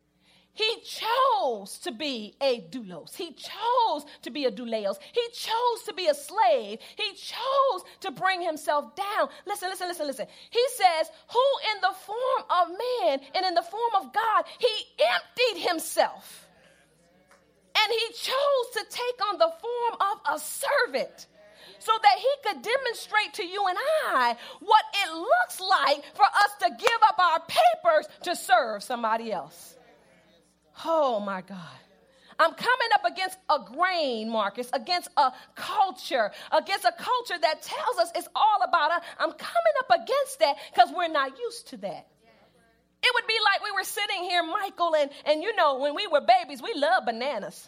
He 0.57 0.81
chose 0.83 1.77
to 1.83 1.91
be 1.91 2.35
a 2.41 2.61
doulos. 2.71 3.15
He 3.15 3.33
chose 3.33 4.05
to 4.23 4.31
be 4.31 4.45
a 4.45 4.51
douleos. 4.51 4.97
He 5.13 5.21
chose 5.31 5.83
to 5.85 5.93
be 5.93 6.07
a 6.07 6.15
slave. 6.15 6.79
He 6.95 7.13
chose 7.13 7.83
to 7.99 8.09
bring 8.09 8.41
himself 8.41 8.95
down. 8.95 9.29
Listen, 9.45 9.69
listen, 9.69 9.87
listen, 9.87 10.07
listen. 10.07 10.25
He 10.49 10.65
says, 10.69 11.11
Who 11.31 11.45
in 11.75 11.81
the 11.81 11.93
form 11.93 12.43
of 12.49 12.69
man 12.69 13.19
and 13.35 13.45
in 13.45 13.53
the 13.53 13.61
form 13.61 13.91
of 14.01 14.11
God, 14.11 14.45
he 14.57 14.67
emptied 14.99 15.69
himself. 15.69 16.47
And 17.77 17.93
he 17.93 18.13
chose 18.13 18.67
to 18.73 18.85
take 18.89 19.29
on 19.29 19.37
the 19.37 19.51
form 19.61 20.11
of 20.11 20.35
a 20.35 20.39
servant 20.39 21.27
so 21.79 21.91
that 22.01 22.17
he 22.17 22.29
could 22.43 22.61
demonstrate 22.61 23.33
to 23.35 23.45
you 23.45 23.65
and 23.67 23.77
I 24.07 24.35
what 24.59 24.83
it 24.93 25.13
looks 25.13 25.59
like 25.59 26.03
for 26.15 26.25
us 26.25 26.51
to 26.61 26.69
give 26.77 26.99
up 27.07 27.19
our 27.19 27.39
papers 27.41 28.07
to 28.23 28.35
serve 28.35 28.83
somebody 28.83 29.31
else. 29.31 29.75
Oh 30.85 31.19
my 31.19 31.41
God. 31.41 31.57
I'm 32.39 32.53
coming 32.53 32.89
up 32.93 33.11
against 33.11 33.37
a 33.49 33.59
grain, 33.73 34.29
Marcus, 34.29 34.69
against 34.71 35.09
a 35.17 35.31
culture, 35.55 36.31
against 36.51 36.85
a 36.85 36.91
culture 36.91 37.39
that 37.41 37.63
tells 37.63 37.97
us 37.97 38.11
it's 38.15 38.27
all 38.35 38.59
about 38.67 38.91
us. 38.91 39.03
I'm 39.17 39.31
coming 39.31 39.75
up 39.79 40.03
against 40.03 40.39
that 40.39 40.55
because 40.71 40.89
we're 40.95 41.07
not 41.07 41.37
used 41.37 41.69
to 41.69 41.77
that. 41.77 42.07
It 43.03 43.11
would 43.13 43.27
be 43.27 43.37
like 43.43 43.63
we 43.63 43.71
were 43.71 43.83
sitting 43.83 44.23
here, 44.23 44.43
Michael, 44.43 44.95
and, 44.95 45.09
and 45.25 45.41
you 45.41 45.55
know, 45.55 45.79
when 45.79 45.95
we 45.95 46.07
were 46.07 46.21
babies, 46.21 46.61
we 46.61 46.73
loved 46.75 47.05
bananas. 47.05 47.67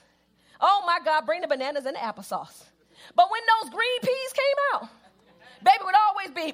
Oh 0.59 0.83
my 0.85 0.99
God, 1.03 1.25
bring 1.25 1.41
the 1.41 1.47
bananas 1.47 1.85
and 1.85 1.95
the 1.95 1.99
applesauce. 1.99 2.63
But 3.15 3.27
when 3.31 3.41
those 3.61 3.69
green 3.73 3.99
peas 4.01 4.33
came 4.33 4.57
out, 4.73 4.89
baby 5.63 5.83
would 5.83 5.95
always 6.07 6.31
be 6.31 6.53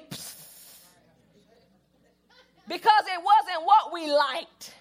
because 2.68 3.04
it 3.06 3.22
wasn't 3.22 3.64
what 3.64 3.92
we 3.92 4.12
liked. 4.12 4.74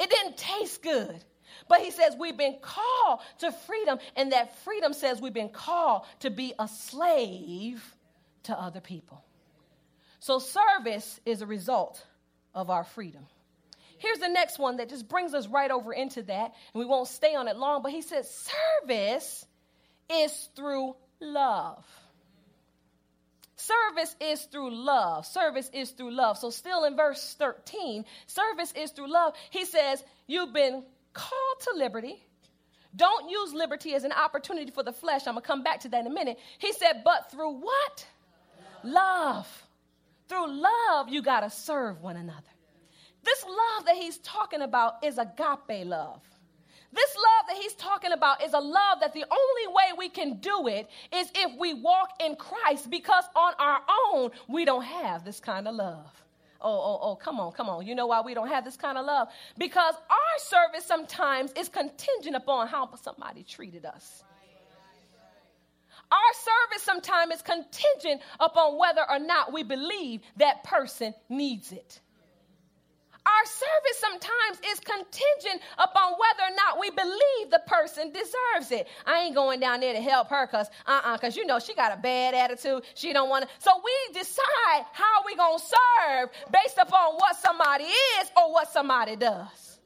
It 0.00 0.10
didn't 0.10 0.36
taste 0.36 0.82
good. 0.82 1.24
But 1.68 1.80
he 1.80 1.90
says 1.90 2.14
we've 2.18 2.36
been 2.36 2.58
called 2.60 3.20
to 3.38 3.50
freedom, 3.50 3.98
and 4.14 4.32
that 4.32 4.56
freedom 4.58 4.92
says 4.92 5.20
we've 5.20 5.34
been 5.34 5.48
called 5.48 6.02
to 6.20 6.30
be 6.30 6.54
a 6.58 6.68
slave 6.68 7.82
to 8.44 8.58
other 8.58 8.80
people. 8.80 9.24
So, 10.20 10.38
service 10.38 11.20
is 11.24 11.42
a 11.42 11.46
result 11.46 12.04
of 12.54 12.70
our 12.70 12.84
freedom. 12.84 13.26
Here's 13.98 14.18
the 14.18 14.28
next 14.28 14.58
one 14.58 14.76
that 14.76 14.88
just 14.88 15.08
brings 15.08 15.34
us 15.34 15.48
right 15.48 15.70
over 15.70 15.92
into 15.92 16.22
that, 16.22 16.54
and 16.74 16.80
we 16.80 16.84
won't 16.84 17.08
stay 17.08 17.34
on 17.34 17.48
it 17.48 17.56
long, 17.56 17.82
but 17.82 17.92
he 17.92 18.02
says, 18.02 18.30
Service 18.82 19.46
is 20.10 20.48
through 20.54 20.94
love. 21.20 21.84
Service 23.56 24.14
is 24.20 24.42
through 24.44 24.70
love. 24.70 25.26
Service 25.26 25.70
is 25.72 25.90
through 25.90 26.12
love. 26.12 26.38
So, 26.38 26.50
still 26.50 26.84
in 26.84 26.94
verse 26.94 27.34
13, 27.38 28.04
service 28.26 28.72
is 28.76 28.90
through 28.90 29.10
love. 29.10 29.34
He 29.50 29.64
says, 29.64 30.04
You've 30.26 30.52
been 30.52 30.84
called 31.14 31.60
to 31.62 31.72
liberty. 31.76 32.22
Don't 32.94 33.30
use 33.30 33.52
liberty 33.52 33.94
as 33.94 34.04
an 34.04 34.12
opportunity 34.12 34.70
for 34.70 34.82
the 34.82 34.92
flesh. 34.92 35.22
I'm 35.26 35.34
going 35.34 35.42
to 35.42 35.46
come 35.46 35.62
back 35.62 35.80
to 35.80 35.88
that 35.88 36.00
in 36.00 36.06
a 36.06 36.14
minute. 36.14 36.38
He 36.58 36.72
said, 36.72 37.02
But 37.04 37.30
through 37.30 37.54
what? 37.54 38.06
Love. 38.84 39.48
Through 40.28 40.60
love, 40.60 41.08
you 41.08 41.22
got 41.22 41.40
to 41.40 41.50
serve 41.50 42.02
one 42.02 42.16
another. 42.16 42.42
This 43.24 43.44
love 43.44 43.86
that 43.86 43.96
he's 43.96 44.18
talking 44.18 44.62
about 44.62 45.04
is 45.04 45.18
agape 45.18 45.86
love. 45.86 46.22
This 46.96 47.14
love 47.14 47.48
that 47.48 47.56
he's 47.62 47.74
talking 47.74 48.12
about 48.12 48.42
is 48.42 48.54
a 48.54 48.58
love 48.58 49.00
that 49.00 49.12
the 49.12 49.24
only 49.30 49.74
way 49.74 49.98
we 49.98 50.08
can 50.08 50.38
do 50.38 50.66
it 50.66 50.88
is 51.12 51.30
if 51.34 51.58
we 51.58 51.74
walk 51.74 52.08
in 52.24 52.36
Christ 52.36 52.90
because 52.90 53.24
on 53.36 53.52
our 53.58 53.80
own 54.12 54.30
we 54.48 54.64
don't 54.64 54.82
have 54.82 55.22
this 55.22 55.38
kind 55.38 55.68
of 55.68 55.74
love. 55.74 56.24
Oh, 56.58 56.70
oh, 56.70 56.98
oh, 57.02 57.16
come 57.16 57.38
on, 57.38 57.52
come 57.52 57.68
on. 57.68 57.86
You 57.86 57.94
know 57.94 58.06
why 58.06 58.22
we 58.22 58.32
don't 58.32 58.48
have 58.48 58.64
this 58.64 58.78
kind 58.78 58.96
of 58.96 59.04
love? 59.04 59.28
Because 59.58 59.94
our 60.08 60.38
service 60.38 60.86
sometimes 60.86 61.52
is 61.52 61.68
contingent 61.68 62.34
upon 62.34 62.66
how 62.66 62.88
somebody 62.96 63.42
treated 63.42 63.84
us. 63.84 64.24
Our 66.10 66.18
service 66.34 66.82
sometimes 66.82 67.34
is 67.34 67.42
contingent 67.42 68.22
upon 68.40 68.78
whether 68.78 69.02
or 69.08 69.18
not 69.18 69.52
we 69.52 69.64
believe 69.64 70.22
that 70.38 70.64
person 70.64 71.12
needs 71.28 71.72
it. 71.72 72.00
Our 73.26 73.46
service 73.46 73.98
sometimes 73.98 74.72
is 74.72 74.78
contingent 74.78 75.60
upon 75.78 76.12
whether 76.12 76.52
or 76.52 76.54
not 76.54 76.78
we 76.78 76.90
believe 76.90 77.50
the 77.50 77.60
person 77.66 78.12
deserves 78.12 78.70
it. 78.70 78.86
I 79.04 79.22
ain't 79.22 79.34
going 79.34 79.58
down 79.58 79.80
there 79.80 79.92
to 79.94 80.00
help 80.00 80.28
her 80.28 80.46
because 80.46 80.68
uh-uh, 80.86 81.16
because 81.16 81.36
you 81.36 81.44
know 81.44 81.58
she 81.58 81.74
got 81.74 81.92
a 81.92 82.00
bad 82.00 82.34
attitude. 82.34 82.84
She 82.94 83.12
don't 83.12 83.28
want 83.28 83.44
to. 83.44 83.50
So 83.58 83.72
we 83.84 84.14
decide 84.14 84.86
how 84.92 85.24
we 85.26 85.34
gonna 85.34 85.58
serve 85.58 86.30
based 86.52 86.78
upon 86.78 87.14
what 87.16 87.34
somebody 87.36 87.84
is 87.84 88.30
or 88.36 88.52
what 88.52 88.70
somebody 88.70 89.16
does. 89.16 89.80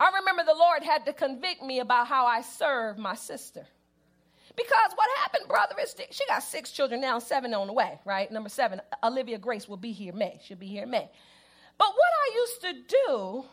I 0.00 0.10
remember 0.18 0.42
the 0.44 0.58
Lord 0.58 0.82
had 0.82 1.06
to 1.06 1.12
convict 1.12 1.62
me 1.62 1.78
about 1.78 2.08
how 2.08 2.26
I 2.26 2.42
serve 2.42 2.98
my 2.98 3.14
sister. 3.14 3.64
Because 4.56 4.92
what 4.94 5.08
happened, 5.18 5.48
brother, 5.48 5.74
is 5.80 5.94
she 6.10 6.26
got 6.26 6.42
six 6.42 6.70
children 6.70 7.00
now, 7.00 7.18
seven 7.18 7.54
on 7.54 7.66
the 7.66 7.72
way, 7.72 7.98
right? 8.04 8.30
Number 8.30 8.48
seven, 8.48 8.80
Olivia 9.02 9.38
Grace 9.38 9.68
will 9.68 9.78
be 9.78 9.92
here 9.92 10.12
May. 10.12 10.38
She'll 10.44 10.58
be 10.58 10.66
here 10.66 10.86
May. 10.86 11.08
But 11.78 11.88
what 11.88 11.96
I 11.96 12.34
used 12.34 12.60
to 12.62 12.96
do, 13.06 13.44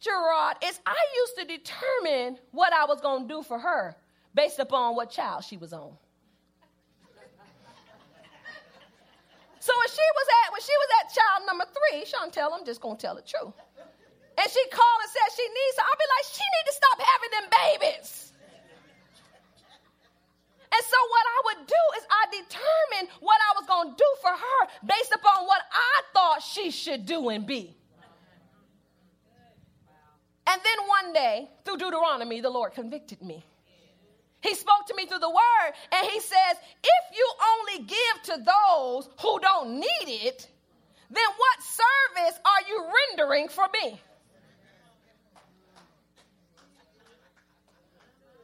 Gerard, 0.00 0.56
is 0.64 0.80
I 0.84 0.96
used 1.16 1.38
to 1.38 1.44
determine 1.44 2.38
what 2.50 2.72
I 2.72 2.86
was 2.86 3.00
going 3.00 3.28
to 3.28 3.34
do 3.34 3.42
for 3.42 3.58
her 3.58 3.96
based 4.34 4.58
upon 4.58 4.96
what 4.96 5.10
child 5.10 5.44
she 5.44 5.56
was 5.56 5.72
on. 5.72 5.92
So 9.60 9.72
when 9.78 9.88
she 9.88 10.02
was 10.02 10.26
at 10.42 10.50
when 10.50 10.60
she 10.60 10.74
was 10.74 10.88
at 10.98 11.14
child 11.14 11.46
number 11.46 11.64
three, 11.70 12.02
Chantel, 12.02 12.50
I'm 12.52 12.66
just 12.66 12.80
gonna 12.80 12.98
tell 12.98 13.14
the 13.14 13.22
truth. 13.22 13.54
And 14.36 14.50
she 14.50 14.62
called 14.74 15.00
and 15.02 15.10
said 15.12 15.36
she 15.36 15.46
needs, 15.46 15.76
I'll 15.78 15.94
be 15.94 16.08
like, 16.10 16.26
she 16.34 16.42
need 16.42 16.66
to 16.66 16.74
stop 16.74 16.98
having 16.98 17.30
them 17.30 17.46
babies. 17.62 18.31
And 20.72 20.82
so 20.84 20.96
what 21.10 21.24
I 21.26 21.38
would 21.46 21.66
do 21.66 21.82
is 21.98 22.04
I 22.08 22.24
determined 22.32 23.08
what 23.20 23.38
I 23.50 23.60
was 23.60 23.66
going 23.66 23.90
to 23.90 23.96
do 23.96 24.10
for 24.22 24.30
her 24.30 24.60
based 24.86 25.12
upon 25.14 25.46
what 25.46 25.60
I 25.70 26.02
thought 26.14 26.42
she 26.42 26.70
should 26.70 27.04
do 27.04 27.28
and 27.28 27.46
be. 27.46 27.76
And 30.46 30.60
then 30.64 30.88
one 30.88 31.12
day, 31.12 31.50
through 31.64 31.76
Deuteronomy, 31.76 32.40
the 32.40 32.50
Lord 32.50 32.72
convicted 32.72 33.22
me. 33.22 33.44
He 34.40 34.54
spoke 34.54 34.86
to 34.88 34.94
me 34.96 35.06
through 35.06 35.20
the 35.20 35.30
word, 35.30 35.72
and 35.92 36.06
he 36.10 36.18
says, 36.18 36.56
If 36.82 37.16
you 37.16 37.32
only 37.58 37.86
give 37.86 38.22
to 38.24 38.42
those 38.42 39.08
who 39.20 39.38
don't 39.38 39.74
need 39.78 40.08
it, 40.26 40.48
then 41.10 41.24
what 41.36 41.62
service 41.62 42.40
are 42.44 42.68
you 42.68 42.84
rendering 43.10 43.48
for 43.48 43.66
me? 43.72 44.00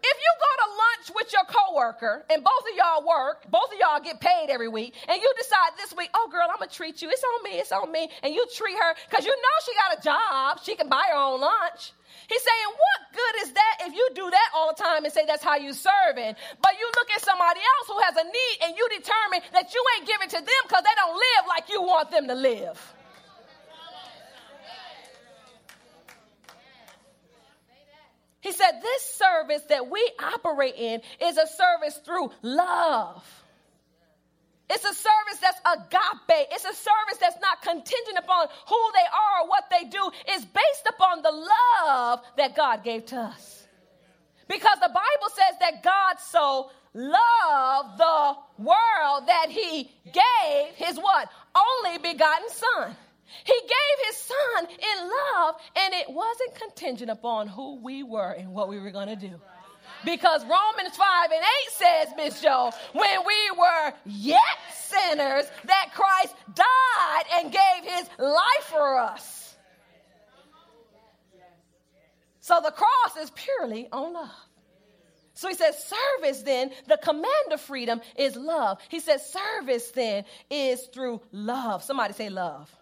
If 0.08 0.16
you 0.24 0.32
go 0.40 0.52
to 0.56 0.66
lunch 0.72 1.06
with 1.20 1.28
your 1.36 1.44
coworker 1.44 2.24
and 2.30 2.42
both 2.42 2.64
of 2.64 2.74
y'all 2.76 3.04
work, 3.04 3.44
both 3.50 3.68
of 3.68 3.78
y'all 3.78 4.00
get 4.00 4.20
paid 4.20 4.48
every 4.48 4.68
week, 4.68 4.94
and 5.06 5.20
you 5.20 5.28
decide 5.36 5.76
this 5.76 5.94
week, 5.94 6.08
oh 6.14 6.28
girl, 6.32 6.48
I'm 6.48 6.56
gonna 6.58 6.70
treat 6.70 7.02
you. 7.02 7.10
It's 7.10 7.22
on 7.22 7.44
me, 7.44 7.60
it's 7.60 7.72
on 7.72 7.92
me, 7.92 8.08
and 8.22 8.32
you 8.32 8.46
treat 8.56 8.72
her 8.72 8.94
because 9.08 9.26
you 9.26 9.32
know 9.36 9.56
she 9.64 9.72
got 9.76 9.98
a 9.98 10.00
job, 10.00 10.60
she 10.64 10.76
can 10.76 10.88
buy 10.88 11.04
her 11.12 11.18
own 11.18 11.40
lunch. 11.40 11.92
He's 12.28 12.40
saying, 12.40 12.70
what 12.72 13.00
good 13.12 13.34
is 13.44 13.52
that 13.52 13.74
if 13.88 13.94
you 13.94 14.08
do 14.14 14.30
that 14.30 14.48
all 14.56 14.72
the 14.72 14.82
time 14.82 15.04
and 15.04 15.12
say 15.12 15.26
that's 15.26 15.44
how 15.44 15.56
you 15.56 15.72
serving? 15.72 16.36
But 16.62 16.72
you 16.80 16.86
look 16.96 17.10
at 17.10 17.20
somebody 17.20 17.60
else 17.60 17.86
who 17.88 18.00
has 18.00 18.16
a 18.16 18.24
need 18.24 18.56
and 18.64 18.76
you 18.76 18.88
determine 18.96 19.40
that 19.52 19.72
you 19.74 19.84
ain't 19.96 20.06
giving 20.08 20.28
to 20.28 20.40
them 20.40 20.62
because 20.64 20.84
they 20.84 20.96
don't 20.96 21.16
live 21.16 21.44
like 21.48 21.68
you 21.68 21.82
want 21.82 22.10
them 22.10 22.28
to 22.28 22.34
live. 22.34 22.80
He 28.40 28.52
said, 28.52 28.80
This 28.82 29.02
service 29.02 29.62
that 29.68 29.90
we 29.90 30.10
operate 30.20 30.74
in 30.76 31.00
is 31.20 31.36
a 31.36 31.46
service 31.46 32.00
through 32.04 32.30
love. 32.42 33.24
It's 34.70 34.84
a 34.84 34.94
service 34.94 35.40
that's 35.40 35.60
agape. 35.64 36.48
It's 36.52 36.64
a 36.64 36.74
service 36.74 37.18
that's 37.20 37.40
not 37.40 37.62
contingent 37.62 38.18
upon 38.18 38.48
who 38.68 38.90
they 38.92 39.00
are 39.00 39.42
or 39.42 39.48
what 39.48 39.64
they 39.70 39.88
do. 39.88 40.10
It's 40.26 40.44
based 40.44 40.88
upon 40.88 41.22
the 41.22 41.30
love 41.30 42.20
that 42.36 42.54
God 42.54 42.84
gave 42.84 43.06
to 43.06 43.16
us. 43.16 43.66
Because 44.46 44.78
the 44.80 44.88
Bible 44.88 45.30
says 45.34 45.58
that 45.60 45.82
God 45.82 46.16
so 46.20 46.70
loved 46.92 47.98
the 47.98 48.36
world 48.58 49.26
that 49.26 49.46
he 49.48 49.90
gave 50.04 50.74
his 50.74 50.98
what? 50.98 51.30
Only 51.54 51.98
begotten 51.98 52.48
son. 52.50 52.96
He 53.44 53.52
gave 53.52 54.06
his 54.06 54.16
son 54.16 54.66
in 54.66 55.08
love, 55.08 55.54
and 55.76 55.94
it 55.94 56.10
wasn't 56.10 56.54
contingent 56.54 57.10
upon 57.10 57.48
who 57.48 57.80
we 57.80 58.02
were 58.02 58.32
and 58.32 58.52
what 58.52 58.68
we 58.68 58.78
were 58.78 58.90
going 58.90 59.08
to 59.08 59.16
do. 59.16 59.40
Because 60.04 60.42
Romans 60.42 60.96
5 60.96 61.30
and 61.30 61.42
8 61.42 61.72
says, 61.72 62.08
Miss 62.16 62.40
Joe, 62.40 62.70
when 62.92 63.26
we 63.26 63.50
were 63.58 63.92
yet 64.06 64.38
sinners, 64.74 65.46
that 65.64 65.90
Christ 65.94 66.34
died 66.54 67.24
and 67.34 67.52
gave 67.52 67.92
his 67.92 68.08
life 68.18 68.64
for 68.68 68.98
us. 68.98 69.56
So 72.40 72.60
the 72.62 72.70
cross 72.70 73.16
is 73.22 73.30
purely 73.34 73.88
on 73.92 74.14
love. 74.14 74.30
So 75.34 75.48
he 75.48 75.54
says, 75.54 75.76
service 75.84 76.42
then, 76.42 76.70
the 76.86 76.96
command 76.96 77.52
of 77.52 77.60
freedom 77.60 78.00
is 78.16 78.34
love. 78.36 78.78
He 78.88 79.00
says, 79.00 79.22
service 79.30 79.90
then 79.92 80.24
is 80.50 80.86
through 80.92 81.20
love. 81.30 81.84
Somebody 81.84 82.14
say 82.14 82.28
love. 82.28 82.74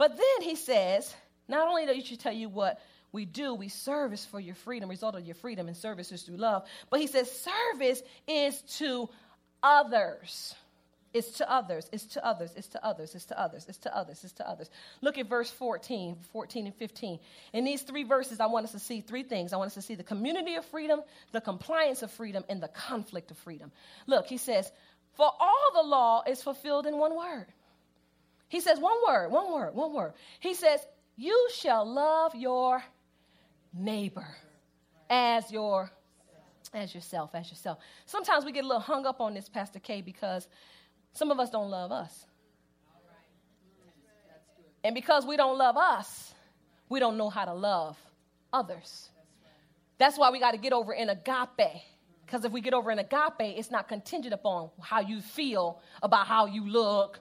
But 0.00 0.16
then 0.16 0.48
he 0.48 0.56
says, 0.56 1.14
not 1.46 1.68
only 1.68 1.84
does 1.84 2.08
he 2.08 2.16
tell 2.16 2.32
you 2.32 2.48
what 2.48 2.80
we 3.12 3.26
do, 3.26 3.52
we 3.52 3.68
service 3.68 4.24
for 4.24 4.40
your 4.40 4.54
freedom, 4.54 4.88
result 4.88 5.14
of 5.14 5.26
your 5.26 5.34
freedom, 5.34 5.68
and 5.68 5.76
service 5.76 6.10
is 6.10 6.22
through 6.22 6.38
love. 6.38 6.66
But 6.88 7.00
he 7.00 7.06
says, 7.06 7.30
service 7.30 8.02
is 8.26 8.58
to 8.78 9.10
others. 9.62 10.54
It's 11.12 11.32
to 11.32 11.52
others, 11.52 11.86
it's 11.92 12.06
to 12.06 12.24
others, 12.24 12.50
it's 12.56 12.68
to 12.68 12.82
others, 12.82 13.14
it's 13.14 13.26
to 13.26 13.38
others, 13.38 13.66
it's 13.68 13.76
to 13.76 13.94
others, 13.94 14.24
it's 14.24 14.32
to 14.32 14.48
others. 14.48 14.70
Look 15.02 15.18
at 15.18 15.28
verse 15.28 15.50
14, 15.50 16.16
14 16.32 16.64
and 16.64 16.74
15. 16.74 17.18
In 17.52 17.64
these 17.66 17.82
three 17.82 18.04
verses, 18.04 18.40
I 18.40 18.46
want 18.46 18.64
us 18.64 18.72
to 18.72 18.78
see 18.78 19.02
three 19.02 19.24
things. 19.24 19.52
I 19.52 19.58
want 19.58 19.66
us 19.66 19.74
to 19.74 19.82
see 19.82 19.96
the 19.96 20.02
community 20.02 20.54
of 20.54 20.64
freedom, 20.64 21.02
the 21.32 21.42
compliance 21.42 22.02
of 22.02 22.10
freedom, 22.10 22.42
and 22.48 22.62
the 22.62 22.68
conflict 22.68 23.32
of 23.32 23.36
freedom. 23.36 23.70
Look, 24.06 24.28
he 24.28 24.38
says, 24.38 24.72
For 25.18 25.26
all 25.26 25.70
the 25.74 25.86
law 25.86 26.22
is 26.26 26.42
fulfilled 26.42 26.86
in 26.86 26.96
one 26.96 27.14
word 27.14 27.48
he 28.50 28.60
says 28.60 28.80
one 28.80 28.96
word, 29.06 29.30
one 29.30 29.52
word, 29.52 29.74
one 29.74 29.94
word. 29.94 30.12
He 30.40 30.54
says, 30.54 30.80
You 31.16 31.48
shall 31.54 31.86
love 31.86 32.34
your 32.34 32.82
neighbor 33.72 34.26
as 35.08 35.50
your 35.52 35.90
as 36.74 36.92
yourself, 36.92 37.30
as 37.32 37.48
yourself. 37.48 37.78
Sometimes 38.06 38.44
we 38.44 38.50
get 38.50 38.64
a 38.64 38.66
little 38.66 38.82
hung 38.82 39.06
up 39.06 39.20
on 39.20 39.34
this, 39.34 39.48
Pastor 39.48 39.78
K, 39.78 40.02
because 40.02 40.48
some 41.12 41.30
of 41.30 41.38
us 41.38 41.48
don't 41.50 41.70
love 41.70 41.92
us. 41.92 42.26
And 44.82 44.94
because 44.94 45.24
we 45.24 45.36
don't 45.36 45.56
love 45.56 45.76
us, 45.76 46.34
we 46.88 46.98
don't 46.98 47.16
know 47.16 47.30
how 47.30 47.44
to 47.44 47.54
love 47.54 47.96
others. 48.52 49.10
That's 49.98 50.18
why 50.18 50.30
we 50.30 50.40
got 50.40 50.52
to 50.52 50.58
get 50.58 50.72
over 50.72 50.92
in 50.92 51.08
agape. 51.08 51.82
Because 52.26 52.44
if 52.44 52.50
we 52.50 52.60
get 52.60 52.74
over 52.74 52.90
in 52.90 52.98
agape, 52.98 53.40
it's 53.40 53.70
not 53.70 53.86
contingent 53.86 54.34
upon 54.34 54.70
how 54.80 55.00
you 55.00 55.20
feel 55.20 55.80
about 56.02 56.26
how 56.26 56.46
you 56.46 56.68
look, 56.68 57.20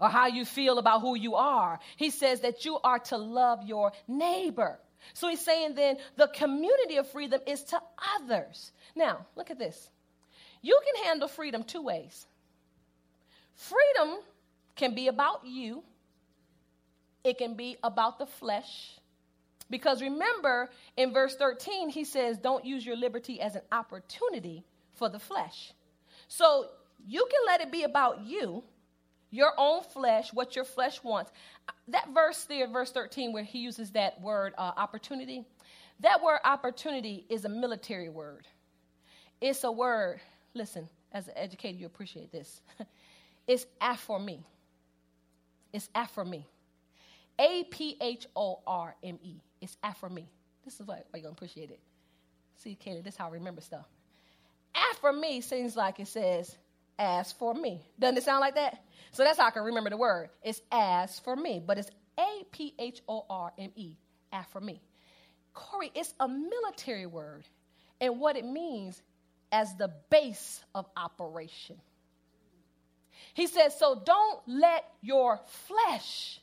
or 0.00 0.08
how 0.08 0.26
you 0.26 0.44
feel 0.44 0.78
about 0.78 1.00
who 1.00 1.16
you 1.16 1.34
are. 1.34 1.78
He 1.96 2.10
says 2.10 2.40
that 2.40 2.64
you 2.64 2.78
are 2.82 2.98
to 3.00 3.16
love 3.16 3.64
your 3.64 3.92
neighbor. 4.06 4.78
So 5.14 5.28
he's 5.28 5.44
saying 5.44 5.74
then 5.74 5.96
the 6.16 6.28
community 6.28 6.96
of 6.96 7.08
freedom 7.08 7.40
is 7.46 7.62
to 7.64 7.80
others. 8.16 8.72
Now, 8.94 9.26
look 9.36 9.50
at 9.50 9.58
this. 9.58 9.90
You 10.62 10.78
can 10.84 11.04
handle 11.04 11.28
freedom 11.28 11.62
two 11.62 11.82
ways. 11.82 12.26
Freedom 13.54 14.18
can 14.76 14.94
be 14.94 15.08
about 15.08 15.44
you, 15.44 15.82
it 17.24 17.38
can 17.38 17.54
be 17.54 17.76
about 17.82 18.18
the 18.18 18.26
flesh. 18.26 18.94
Because 19.70 20.00
remember, 20.00 20.70
in 20.96 21.12
verse 21.12 21.36
13, 21.36 21.90
he 21.90 22.04
says, 22.04 22.38
Don't 22.38 22.64
use 22.64 22.86
your 22.86 22.96
liberty 22.96 23.40
as 23.40 23.54
an 23.54 23.62
opportunity 23.70 24.64
for 24.94 25.08
the 25.08 25.18
flesh. 25.18 25.72
So 26.28 26.66
you 27.06 27.26
can 27.30 27.40
let 27.46 27.60
it 27.60 27.70
be 27.70 27.82
about 27.82 28.22
you, 28.24 28.62
your 29.30 29.52
own 29.56 29.82
flesh, 29.82 30.32
what 30.32 30.56
your 30.56 30.64
flesh 30.64 31.02
wants. 31.02 31.30
That 31.88 32.08
verse 32.14 32.44
there, 32.44 32.66
verse 32.68 32.90
13, 32.92 33.32
where 33.32 33.42
he 33.42 33.58
uses 33.58 33.90
that 33.92 34.20
word 34.20 34.54
uh, 34.56 34.72
opportunity, 34.76 35.44
that 36.00 36.22
word 36.22 36.40
opportunity 36.44 37.26
is 37.28 37.44
a 37.44 37.48
military 37.48 38.08
word. 38.08 38.46
It's 39.40 39.64
a 39.64 39.72
word, 39.72 40.20
listen, 40.54 40.88
as 41.12 41.28
an 41.28 41.34
educator, 41.36 41.78
you 41.78 41.86
appreciate 41.86 42.32
this. 42.32 42.60
it's 43.46 43.66
for 43.98 44.18
me. 44.18 44.44
It's 45.72 45.88
aphorme. 45.94 46.44
A 47.38 47.64
P 47.64 47.96
H 48.00 48.26
O 48.34 48.60
R 48.66 48.94
M 49.02 49.18
E. 49.22 49.36
It's 49.60 49.76
aphorme. 49.84 50.24
This 50.64 50.80
is 50.80 50.86
why, 50.86 50.96
why 50.96 51.02
you're 51.14 51.22
going 51.22 51.34
to 51.34 51.38
appreciate 51.38 51.70
it. 51.70 51.80
See, 52.56 52.74
Katie, 52.74 53.00
this 53.00 53.14
is 53.14 53.18
how 53.18 53.28
I 53.28 53.32
remember 53.32 53.60
stuff. 53.60 53.86
Aphorme 54.74 55.42
seems 55.42 55.76
like 55.76 56.00
it 56.00 56.08
says, 56.08 56.56
as 56.98 57.32
for 57.32 57.54
me. 57.54 57.80
Doesn't 57.98 58.18
it 58.18 58.24
sound 58.24 58.40
like 58.40 58.56
that? 58.56 58.82
So 59.12 59.24
that's 59.24 59.38
how 59.38 59.46
I 59.46 59.50
can 59.50 59.62
remember 59.62 59.90
the 59.90 59.96
word. 59.96 60.30
It's 60.42 60.60
as 60.70 61.18
for 61.20 61.36
me, 61.36 61.62
but 61.64 61.78
it's 61.78 61.90
A 62.18 62.44
P 62.50 62.74
H 62.78 63.00
O 63.08 63.24
R 63.28 63.52
M 63.58 63.70
E, 63.76 63.96
as 64.32 64.44
for 64.52 64.60
me. 64.60 64.80
Corey, 65.54 65.90
it's 65.94 66.14
a 66.20 66.28
military 66.28 67.06
word. 67.06 67.44
And 68.00 68.20
what 68.20 68.36
it 68.36 68.44
means 68.44 69.02
as 69.50 69.74
the 69.76 69.92
base 70.10 70.62
of 70.74 70.86
operation. 70.96 71.76
He 73.34 73.46
says, 73.46 73.76
so 73.78 74.00
don't 74.04 74.40
let 74.46 74.84
your 75.00 75.40
flesh 75.66 76.40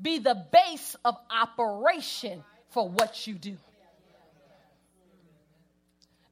be 0.00 0.18
the 0.18 0.46
base 0.52 0.94
of 1.04 1.16
operation 1.30 2.44
for 2.68 2.88
what 2.88 3.26
you 3.26 3.34
do. 3.34 3.56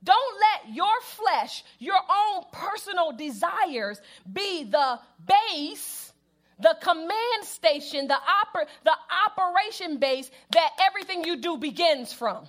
Don't 0.05 0.41
your 0.71 1.01
flesh, 1.03 1.65
your 1.79 1.95
own 1.97 2.45
personal 2.53 3.13
desires, 3.13 4.01
be 4.31 4.65
the 4.65 4.99
base, 5.27 6.13
the 6.59 6.77
command 6.81 7.45
station, 7.45 8.09
the, 8.09 8.15
oper- 8.15 8.67
the 8.85 8.95
operation 9.27 9.99
base 9.99 10.31
that 10.51 10.71
everything 10.81 11.25
you 11.25 11.37
do 11.37 11.57
begins 11.57 12.13
from. 12.13 12.47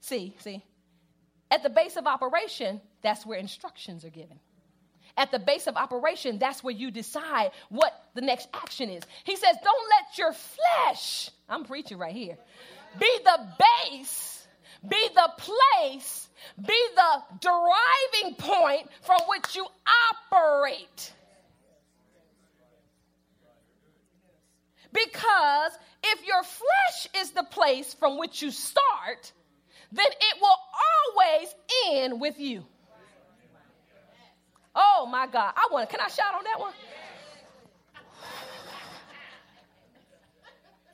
See, 0.00 0.36
see. 0.38 0.62
At 1.50 1.62
the 1.62 1.70
base 1.70 1.96
of 1.96 2.06
operation, 2.06 2.80
that's 3.02 3.24
where 3.24 3.38
instructions 3.38 4.04
are 4.04 4.10
given. 4.10 4.38
At 5.16 5.30
the 5.30 5.38
base 5.38 5.66
of 5.66 5.76
operation, 5.76 6.38
that's 6.38 6.62
where 6.62 6.74
you 6.74 6.90
decide 6.90 7.52
what 7.70 7.92
the 8.14 8.20
next 8.20 8.48
action 8.52 8.90
is. 8.90 9.02
He 9.24 9.36
says, 9.36 9.56
Don't 9.62 9.88
let 9.90 10.18
your 10.18 10.32
flesh, 10.32 11.30
I'm 11.48 11.64
preaching 11.64 11.98
right 11.98 12.14
here, 12.14 12.36
be 12.98 13.18
the 13.24 13.48
base 13.90 14.35
be 14.86 15.08
the 15.14 15.30
place, 15.38 16.28
be 16.56 16.80
the 16.94 17.22
deriving 17.40 18.36
point 18.36 18.88
from 19.02 19.20
which 19.28 19.54
you 19.54 19.66
operate. 20.12 21.12
Because 24.92 25.72
if 26.02 26.26
your 26.26 26.42
flesh 26.42 27.22
is 27.22 27.32
the 27.32 27.42
place 27.42 27.94
from 27.94 28.18
which 28.18 28.40
you 28.42 28.50
start, 28.50 29.32
then 29.92 30.06
it 30.06 30.40
will 30.40 30.58
always 31.16 31.54
end 31.90 32.20
with 32.20 32.38
you. 32.38 32.64
Oh 34.74 35.08
my 35.10 35.26
God. 35.26 35.52
I 35.56 35.68
want 35.70 35.88
can 35.88 36.00
I 36.00 36.08
shout 36.08 36.34
on 36.34 36.44
that 36.44 36.60
one? 36.60 36.72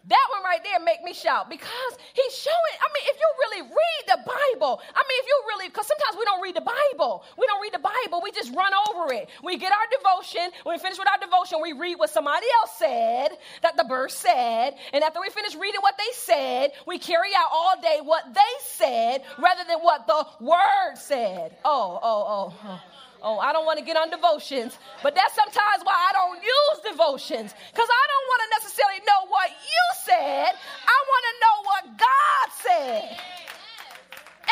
That 0.07 0.27
one 0.35 0.43
right 0.43 0.61
there 0.65 0.81
make 0.81 1.03
me 1.03 1.15
shout 1.15 1.49
because 1.49 1.95
he's 2.15 2.37
showing. 2.37 2.77
I 2.81 2.89
mean, 2.93 3.05
if 3.07 3.17
you 3.21 3.29
really 3.39 3.63
read 3.63 4.03
the 4.09 4.19
Bible, 4.63 4.81
I 4.95 5.03
mean, 5.09 5.19
if 5.19 5.27
you 5.27 5.43
really, 5.49 5.69
because 5.69 5.87
sometimes 5.87 6.17
we 6.19 6.25
don't 6.25 6.41
read 6.41 6.55
the 6.55 6.63
Bible. 6.63 7.25
We 7.37 7.47
don't 7.47 7.61
read 7.61 7.75
the 7.75 7.83
Bible. 7.83 8.21
We 8.23 8.31
just 8.31 8.55
run 8.55 8.73
over 8.89 9.13
it. 9.13 9.29
We 9.43 9.59
get 9.59 9.73
our 9.73 9.89
devotion. 9.99 10.51
When 10.63 10.77
we 10.77 10.79
finish 10.79 10.99
with 10.99 11.09
our 11.09 11.19
devotion, 11.19 11.59
we 11.61 11.73
read 11.73 11.99
what 11.99 12.11
somebody 12.11 12.47
else 12.63 12.71
said, 12.79 13.39
that 13.63 13.77
the 13.77 13.85
verse 13.85 14.15
said. 14.15 14.75
And 14.93 15.03
after 15.03 15.21
we 15.21 15.31
finish 15.31 15.55
reading 15.57 15.81
what 15.81 15.99
they 15.99 16.13
said, 16.15 16.73
we 16.87 16.99
carry 16.99 17.31
out 17.37 17.51
all 17.53 17.75
day 17.83 17.99
what 18.03 18.33
they 18.33 18.53
said 18.63 19.23
rather 19.39 19.65
than 19.67 19.81
what 19.81 20.07
the 20.07 20.25
word 20.41 20.95
said. 20.97 21.57
Oh, 21.65 21.99
oh, 22.03 22.25
oh, 22.29 22.55
oh. 22.65 22.81
Oh, 23.25 23.39
I 23.39 23.53
don't 23.53 23.65
want 23.65 23.79
to 23.79 23.85
get 23.85 23.97
on 23.97 24.11
devotions, 24.11 24.77
but 25.01 25.15
that's 25.15 25.33
sometimes 25.37 25.85
why 25.85 25.95
I 25.95 26.11
don't 26.11 26.43
use 26.43 26.91
devotions 26.91 27.55
because 27.71 27.87
I 27.87 28.05
don't 28.11 28.27
want 28.27 28.41
to 28.43 28.49
necessarily 28.59 28.99
know 29.07 29.31
what 29.31 29.49
you 29.49 29.85
said. 30.03 30.51
I 30.51 30.99
want 31.07 31.25
to 31.31 31.35
know 31.39 31.57
what 31.63 31.83
God 32.03 32.47
said. 32.67 33.42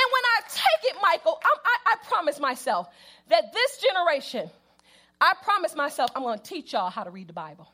And 0.00 0.08
when 0.12 0.24
I 0.24 0.40
take 0.48 0.92
it, 0.92 0.96
Michael, 1.02 1.38
I, 1.44 1.92
I, 1.92 1.96
promise 2.08 2.40
myself 2.40 2.88
that 3.28 3.52
this 3.52 3.78
generation, 3.78 4.48
I 5.20 5.34
promise 5.42 5.74
myself 5.74 6.10
I'm 6.14 6.22
going 6.22 6.38
to 6.38 6.44
teach 6.44 6.72
y'all 6.72 6.88
how 6.88 7.04
to 7.04 7.10
read 7.10 7.28
the 7.28 7.34
Bible. 7.34 7.68